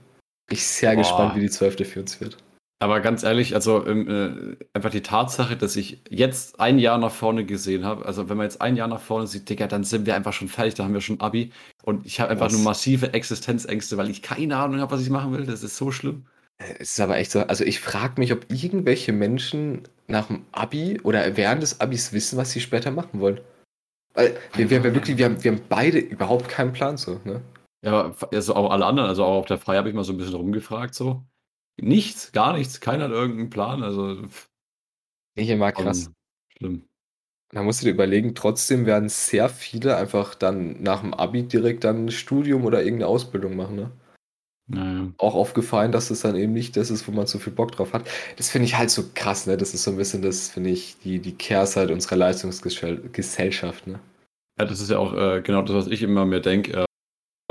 Ich 0.50 0.65
sehr 0.65 0.91
Boah. 0.91 1.02
gespannt, 1.02 1.36
wie 1.36 1.41
die 1.41 1.50
Zwölfte 1.50 1.86
für 1.86 2.00
uns 2.00 2.22
wird. 2.22 2.38
Aber 2.80 3.00
ganz 3.00 3.24
ehrlich, 3.24 3.56
also 3.56 3.86
ähm, 3.88 4.08
äh, 4.08 4.65
einfach 4.74 4.91
die 4.91 5.02
Tatsache, 5.02 5.58
dass 5.58 5.76
ich 5.76 6.04
jetzt 6.10 6.60
ein 6.60 6.78
Jahr 6.78 7.00
nach 7.00 7.12
vorne 7.12 7.43
gesehen 7.43 7.84
habe, 7.84 8.06
also 8.06 8.30
wenn 8.30 8.38
man 8.38 8.46
jetzt 8.46 8.62
ein 8.62 8.76
Jahr 8.76 8.88
nach 8.88 9.02
vorne 9.02 9.26
sieht, 9.26 9.50
Digga, 9.50 9.65
dann 9.67 9.84
sind 9.84 10.06
wir 10.06 10.15
einfach 10.15 10.34
schon 10.34 10.48
fertig, 10.48 10.76
da 10.76 10.84
haben 10.84 10.93
wir 10.93 11.02
schon 11.02 11.20
Abi. 11.20 11.52
Und 11.84 12.06
ich 12.06 12.20
habe 12.20 12.30
einfach 12.30 12.46
Was? 12.46 12.54
nur 12.54 12.62
massive 12.62 13.13
Existenzängste, 13.13 13.98
weil 13.98 14.12
ich 14.12 14.22
keine 14.22 14.58
Ahnung 14.58 14.80
habe, 14.80 14.91
was 14.91 15.02
ich 15.02 15.10
machen 15.10 15.34
will. 15.34 15.46
Das 15.46 15.63
ist 15.63 15.76
so 15.76 15.91
schlimm. 15.91 16.28
Es 16.60 16.91
ist 16.91 17.00
aber 17.00 17.17
echt 17.17 17.32
so, 17.32 17.41
also 17.41 17.63
ich 17.63 17.80
frage 17.80 18.20
mich, 18.20 18.34
ob 18.34 18.52
irgendwelche 18.52 19.13
Menschen 19.13 19.88
nach 20.08 20.28
dem 20.28 20.46
Abi 20.52 21.00
oder 21.04 21.38
während 21.38 21.62
des 21.62 21.80
Abis 21.80 22.13
wissen, 22.13 22.38
was 22.38 22.52
sie 22.52 22.62
später 22.62 22.91
machen 22.91 23.20
wollen. 23.20 23.41
Weil 24.13 24.38
wir, 24.56 24.70
wir, 24.70 24.84
wir, 24.84 24.96
wirklich, 24.96 25.17
wir, 25.17 25.26
haben, 25.26 25.43
wir 25.43 25.52
haben 25.52 25.62
beide 25.70 26.00
überhaupt 26.00 26.50
keinen 26.50 26.74
Plan 26.74 26.98
so, 26.98 27.22
ne? 27.24 27.41
Ja, 27.84 27.91
aber 27.91 28.15
also 28.34 28.56
auch 28.56 28.72
alle 28.72 28.86
anderen, 28.86 29.08
also 29.08 29.24
auch 29.24 29.38
auf 29.38 29.46
der 29.46 29.60
Frei 29.60 29.78
habe 29.78 29.89
ich 29.89 29.96
mal 29.96 30.04
so 30.04 30.13
ein 30.13 30.17
bisschen 30.17 30.34
rumgefragt, 30.34 30.96
so. 30.96 31.24
Nichts, 31.80 32.32
gar 32.32 32.54
nichts, 32.54 32.82
keiner 32.82 33.06
hat 33.06 33.12
irgendeinen 33.12 33.52
Plan, 33.52 33.84
also 33.84 34.24
Ich 35.36 35.50
immer 35.50 35.72
krass. 35.72 36.06
schon 36.06 36.13
schlimm. 36.58 36.88
Da 37.52 37.62
musst 37.62 37.82
du 37.82 37.86
dir 37.86 37.91
überlegen, 37.91 38.34
trotzdem 38.34 38.88
werden 38.88 39.10
sehr 39.10 39.48
viele 39.48 39.96
einfach 39.96 40.34
dann 40.34 40.82
nach 40.82 41.02
dem 41.02 41.13
Abi 41.13 41.43
direkt 41.43 41.84
dann 41.84 42.06
ein 42.06 42.12
Studium 42.12 42.65
oder 42.65 42.84
irgendeine 42.84 43.08
Ausbildung 43.08 43.56
machen, 43.56 43.76
ne? 43.76 43.91
Naja. 44.69 45.13
Auch 45.17 45.34
aufgefallen, 45.36 45.91
dass 45.93 46.10
es 46.10 46.21
dann 46.21 46.36
eben 46.36 46.51
nicht 46.53 46.75
das 46.75 46.91
ist, 46.91 47.08
wo 47.08 47.12
man 47.13 47.25
so 47.25 47.39
viel 47.39 47.53
Bock 47.53 47.71
drauf 47.71 47.93
hat. 47.93 48.08
Das 48.36 48.49
finde 48.49 48.65
ich 48.65 48.77
halt 48.77 48.89
so 48.89 49.06
krass, 49.15 49.47
ne? 49.47 49.56
Das 49.56 49.73
ist 49.73 49.84
so 49.84 49.91
ein 49.91 49.97
bisschen 49.97 50.21
das, 50.21 50.49
finde 50.49 50.69
ich, 50.71 50.97
die, 51.03 51.19
die 51.19 51.34
Kehrseite 51.36 51.93
unserer 51.93 52.17
Leistungsgesellschaft, 52.17 53.88
ne? 53.88 53.99
Ja, 54.60 54.65
das 54.65 54.82
ist 54.82 54.91
ja 54.91 54.99
auch 54.99 55.13
äh, 55.13 55.41
genau 55.41 55.62
das, 55.63 55.75
was 55.75 55.88
ich 55.88 56.03
immer 56.03 56.25
mir 56.25 56.41
denke. 56.41 56.73
Äh, 56.84 56.86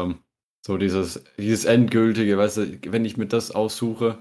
ähm, 0.01 0.21
So 0.67 0.79
dieses, 0.79 1.25
dieses 1.39 1.65
Endgültige, 1.67 2.39
weißt 2.39 2.59
du, 2.59 2.79
wenn 2.93 3.05
ich 3.07 3.17
mir 3.19 3.27
das 3.27 3.53
aussuche, 3.53 4.19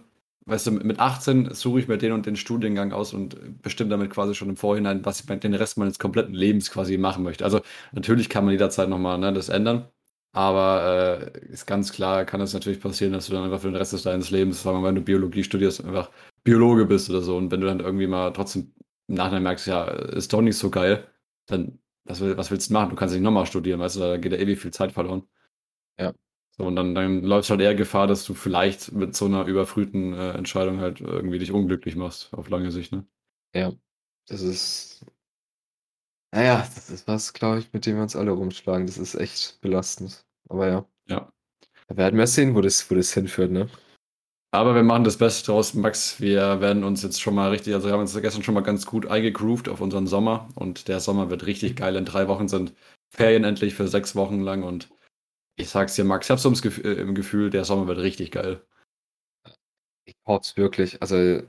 weißt 0.48 0.68
du, 0.68 0.72
mit 0.74 1.00
18 1.00 1.54
suche 1.54 1.80
ich 1.82 1.88
mir 1.90 1.98
den 2.00 2.14
und 2.14 2.26
den 2.28 2.36
Studiengang 2.38 2.94
aus 2.94 3.14
und 3.14 3.62
bestimme 3.64 3.92
damit 3.92 4.12
quasi 4.12 4.36
schon 4.36 4.50
im 4.50 4.58
Vorhinein, 4.58 5.06
was 5.06 5.22
ich 5.22 5.28
den 5.28 5.54
Rest 5.56 5.78
meines 5.78 6.00
kompletten 6.00 6.36
Lebens 6.36 6.72
quasi 6.72 6.98
machen 6.98 7.24
möchte. 7.24 7.46
Also 7.46 7.62
natürlich 7.94 8.30
kann 8.30 8.46
man 8.46 8.54
jederzeit 8.54 8.90
nochmal 8.90 9.18
ne, 9.20 9.34
das 9.34 9.50
ändern, 9.50 9.90
aber 10.36 11.32
äh, 11.34 11.48
ist 11.48 11.66
ganz 11.66 11.94
klar, 11.94 12.26
kann 12.26 12.42
es 12.42 12.54
natürlich 12.54 12.82
passieren, 12.82 13.14
dass 13.14 13.28
du 13.28 13.34
dann 13.34 13.46
einfach 13.46 13.62
für 13.62 13.70
den 13.70 13.78
Rest 13.78 14.06
deines 14.06 14.32
Lebens, 14.32 14.62
sagen 14.62 14.78
wir 14.78 14.82
mal, 14.82 14.88
wenn 14.90 14.96
du 14.96 15.02
Biologie 15.02 15.44
studierst, 15.44 15.84
einfach 15.84 16.12
Biologe 16.44 16.86
bist 16.86 17.10
oder 17.10 17.22
so 17.22 17.38
und 17.38 17.52
wenn 17.52 17.62
du 17.62 17.68
dann 17.68 17.80
irgendwie 17.80 18.08
mal 18.08 18.32
trotzdem 18.32 18.74
im 19.08 19.16
Nachhinein 19.16 19.44
merkst, 19.44 19.68
ja, 19.68 19.86
ist 19.86 20.34
doch 20.34 20.42
nicht 20.42 20.58
so 20.58 20.70
geil, 20.70 21.08
dann 21.46 21.80
was, 22.04 22.22
was 22.22 22.52
willst 22.52 22.70
du 22.70 22.74
machen? 22.74 22.90
Du 22.90 22.96
kannst 22.96 23.14
nicht 23.16 23.24
nochmal 23.24 23.46
studieren, 23.46 23.80
weißt 23.80 23.96
du, 23.96 24.00
da 24.02 24.18
geht 24.18 24.32
ja 24.32 24.38
ewig 24.38 24.60
viel 24.60 24.72
Zeit 24.72 24.92
verloren. 24.92 25.24
Ja. 25.98 26.14
So, 26.52 26.66
und 26.66 26.76
dann, 26.76 26.96
dann 26.96 27.24
läufst 27.24 27.50
halt 27.50 27.62
eher 27.62 27.76
Gefahr, 27.76 28.08
dass 28.08 28.26
du 28.26 28.34
vielleicht 28.34 28.92
mit 28.92 29.16
so 29.16 29.26
einer 29.26 29.46
überfrühten 29.46 30.14
äh, 30.14 30.32
Entscheidung 30.32 30.80
halt 30.80 31.02
irgendwie 31.02 31.40
dich 31.40 31.52
unglücklich 31.52 31.96
machst, 31.96 32.34
auf 32.34 32.50
lange 32.50 32.72
Sicht, 32.72 32.92
ne? 32.92 33.06
Ja, 33.54 33.74
das 34.28 34.42
ist. 34.42 35.06
Naja, 36.32 36.68
das 36.76 36.90
ist 36.90 37.08
was, 37.08 37.34
glaube 37.34 37.60
ich, 37.60 37.72
mit 37.72 37.86
dem 37.86 37.96
wir 37.96 38.04
uns 38.04 38.16
alle 38.16 38.32
rumschlagen. 38.32 38.86
Das 38.86 38.98
ist 38.98 39.16
echt 39.16 39.62
belastend. 39.62 40.25
Aber 40.50 40.68
ja. 40.68 40.86
Ja. 41.08 41.32
Da 41.88 41.98
werden 41.98 42.18
wir 42.18 42.28
sehen, 42.28 42.56
wo 42.56 42.62
das, 42.62 42.90
wo 42.90 42.96
das 42.96 43.14
hinführt, 43.14 43.52
ne? 43.52 43.70
Aber 44.52 44.74
wir 44.74 44.84
machen 44.84 45.04
das 45.04 45.18
Beste 45.18 45.52
draus, 45.52 45.74
Max. 45.74 46.22
Wir 46.22 46.62
werden 46.62 46.86
uns 46.86 47.04
jetzt 47.04 47.22
schon 47.22 47.36
mal 47.36 47.50
richtig, 47.50 47.74
also 47.74 47.88
wir 47.88 47.94
haben 47.94 48.02
uns 48.02 48.16
gestern 48.20 48.42
schon 48.42 48.54
mal 48.54 48.62
ganz 48.62 48.86
gut 48.86 49.06
eingegroovt 49.06 49.68
auf 49.68 49.82
unseren 49.82 50.08
Sommer 50.08 50.48
und 50.56 50.88
der 50.88 51.02
Sommer 51.02 51.30
wird 51.30 51.46
richtig 51.46 51.76
geil. 51.76 51.96
In 51.98 52.06
drei 52.06 52.30
Wochen 52.30 52.48
sind 52.48 52.74
Ferien 53.10 53.44
endlich 53.44 53.76
für 53.76 53.88
sechs 53.90 54.16
Wochen 54.16 54.40
lang 54.40 54.64
und 54.64 54.90
ich 55.58 55.70
sag's 55.70 55.96
dir, 55.96 56.06
Max, 56.06 56.28
ich 56.28 56.32
habe 56.32 56.40
so 56.42 56.50
im 56.50 56.56
Gefühl, 56.56 56.86
äh, 56.86 57.02
im 57.02 57.16
Gefühl, 57.16 57.50
der 57.50 57.66
Sommer 57.66 57.88
wird 57.88 58.00
richtig 58.00 58.32
geil. 58.32 58.66
Ich 60.06 60.16
hoffe 60.26 60.42
es 60.42 60.58
wirklich. 60.58 61.02
Also, 61.02 61.42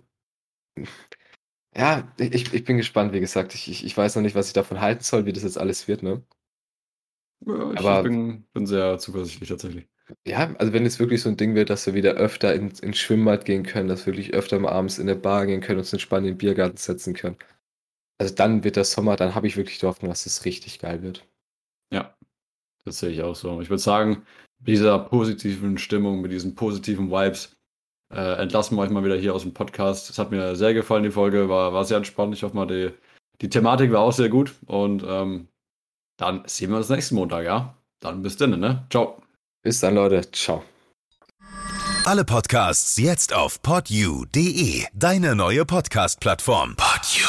ja, 1.77 2.13
ich, 2.19 2.53
ich 2.55 2.65
bin 2.65 2.77
gespannt, 2.77 3.13
wie 3.13 3.21
gesagt. 3.21 3.55
Ich, 3.55 3.69
ich, 3.71 3.85
ich 3.85 3.97
weiß 3.97 4.17
noch 4.17 4.23
nicht, 4.23 4.35
was 4.35 4.49
ich 4.49 4.53
davon 4.55 4.81
halten 4.81 5.03
soll, 5.03 5.27
wie 5.27 5.33
das 5.33 5.43
jetzt 5.43 5.59
alles 5.59 5.89
wird, 5.89 6.03
ne? 6.03 6.23
Ja, 7.47 7.73
ich 7.73 7.79
Aber- 7.81 8.03
bin, 8.03 8.45
bin 8.53 8.67
sehr 8.67 8.99
zuversichtlich 8.99 9.49
tatsächlich. 9.49 9.87
Ja, 10.25 10.55
also 10.59 10.73
wenn 10.73 10.87
es 10.87 11.01
wirklich 11.01 11.23
so 11.23 11.29
ein 11.29 11.37
Ding 11.37 11.57
wird, 11.57 11.69
dass 11.69 11.85
wir 11.87 11.95
wieder 11.95 12.13
öfter 12.13 12.55
in, 12.55 12.71
ins 12.71 12.99
Schwimmbad 12.99 13.45
gehen 13.45 13.65
können, 13.65 13.89
dass 13.89 14.07
wir 14.07 14.13
wirklich 14.13 14.35
öfter 14.35 14.59
mal 14.61 14.71
abends 14.71 14.99
in 14.99 15.09
der 15.09 15.17
Bar 15.17 15.47
gehen 15.47 15.61
können, 15.61 15.81
uns 15.81 15.93
entspannt 15.93 16.27
in 16.27 16.35
den 16.35 16.39
Biergarten 16.39 16.77
setzen 16.77 17.13
können. 17.15 17.37
Also 18.19 18.33
dann 18.35 18.63
wird 18.63 18.77
der 18.77 18.85
Sommer, 18.85 19.17
dann 19.17 19.35
habe 19.35 19.47
ich 19.49 19.57
wirklich 19.57 19.79
die 19.79 19.87
Hoffnung, 19.87 20.11
dass 20.11 20.25
es 20.27 20.45
richtig 20.45 20.79
geil 20.79 21.03
wird. 21.03 21.27
Ja, 21.93 22.17
das 22.85 23.01
sehe 23.01 23.11
ich 23.11 23.23
auch 23.23 23.35
so. 23.35 23.61
Ich 23.61 23.69
würde 23.69 23.83
sagen, 23.83 24.25
mit 24.61 24.69
dieser 24.69 24.99
positiven 24.99 25.77
Stimmung, 25.77 26.21
mit 26.21 26.31
diesen 26.31 26.55
positiven 26.55 27.11
Vibes, 27.11 27.57
äh, 28.15 28.41
entlassen 28.41 28.77
wir 28.77 28.83
euch 28.83 28.91
mal 28.91 29.05
wieder 29.05 29.17
hier 29.17 29.35
aus 29.35 29.43
dem 29.43 29.55
Podcast. 29.55 30.09
Es 30.09 30.19
hat 30.19 30.31
mir 30.31 30.55
sehr 30.55 30.73
gefallen, 30.73 31.03
die 31.03 31.11
Folge, 31.11 31.49
war, 31.49 31.73
war 31.73 31.85
sehr 31.85 31.97
entspannt. 31.97 32.33
Ich 32.33 32.45
hoffe 32.45 32.55
mal, 32.57 32.67
die, 32.67 32.93
die 33.41 33.51
Thematik 33.51 33.91
war 33.91 34.01
auch 34.01 34.13
sehr 34.13 34.29
gut. 34.29 34.55
Und 34.67 35.05
ähm, 35.05 35.49
dann 36.17 36.43
sehen 36.47 36.71
wir 36.71 36.79
uns 36.79 36.89
nächsten 36.89 37.15
Montag, 37.15 37.45
ja? 37.45 37.75
Dann 38.01 38.23
bis 38.23 38.37
dann, 38.37 38.59
ne? 38.59 38.87
Ciao. 38.91 39.23
Bis 39.63 39.81
dann, 39.81 39.95
Leute. 39.95 40.31
Ciao. 40.31 40.63
Alle 42.05 42.25
Podcasts 42.25 42.97
jetzt 42.99 43.33
auf 43.35 43.61
podyou.de, 43.63 44.85
deine 44.95 45.35
neue 45.35 45.65
Podcast-Plattform. 45.65 46.77
Podyou. 46.77 47.26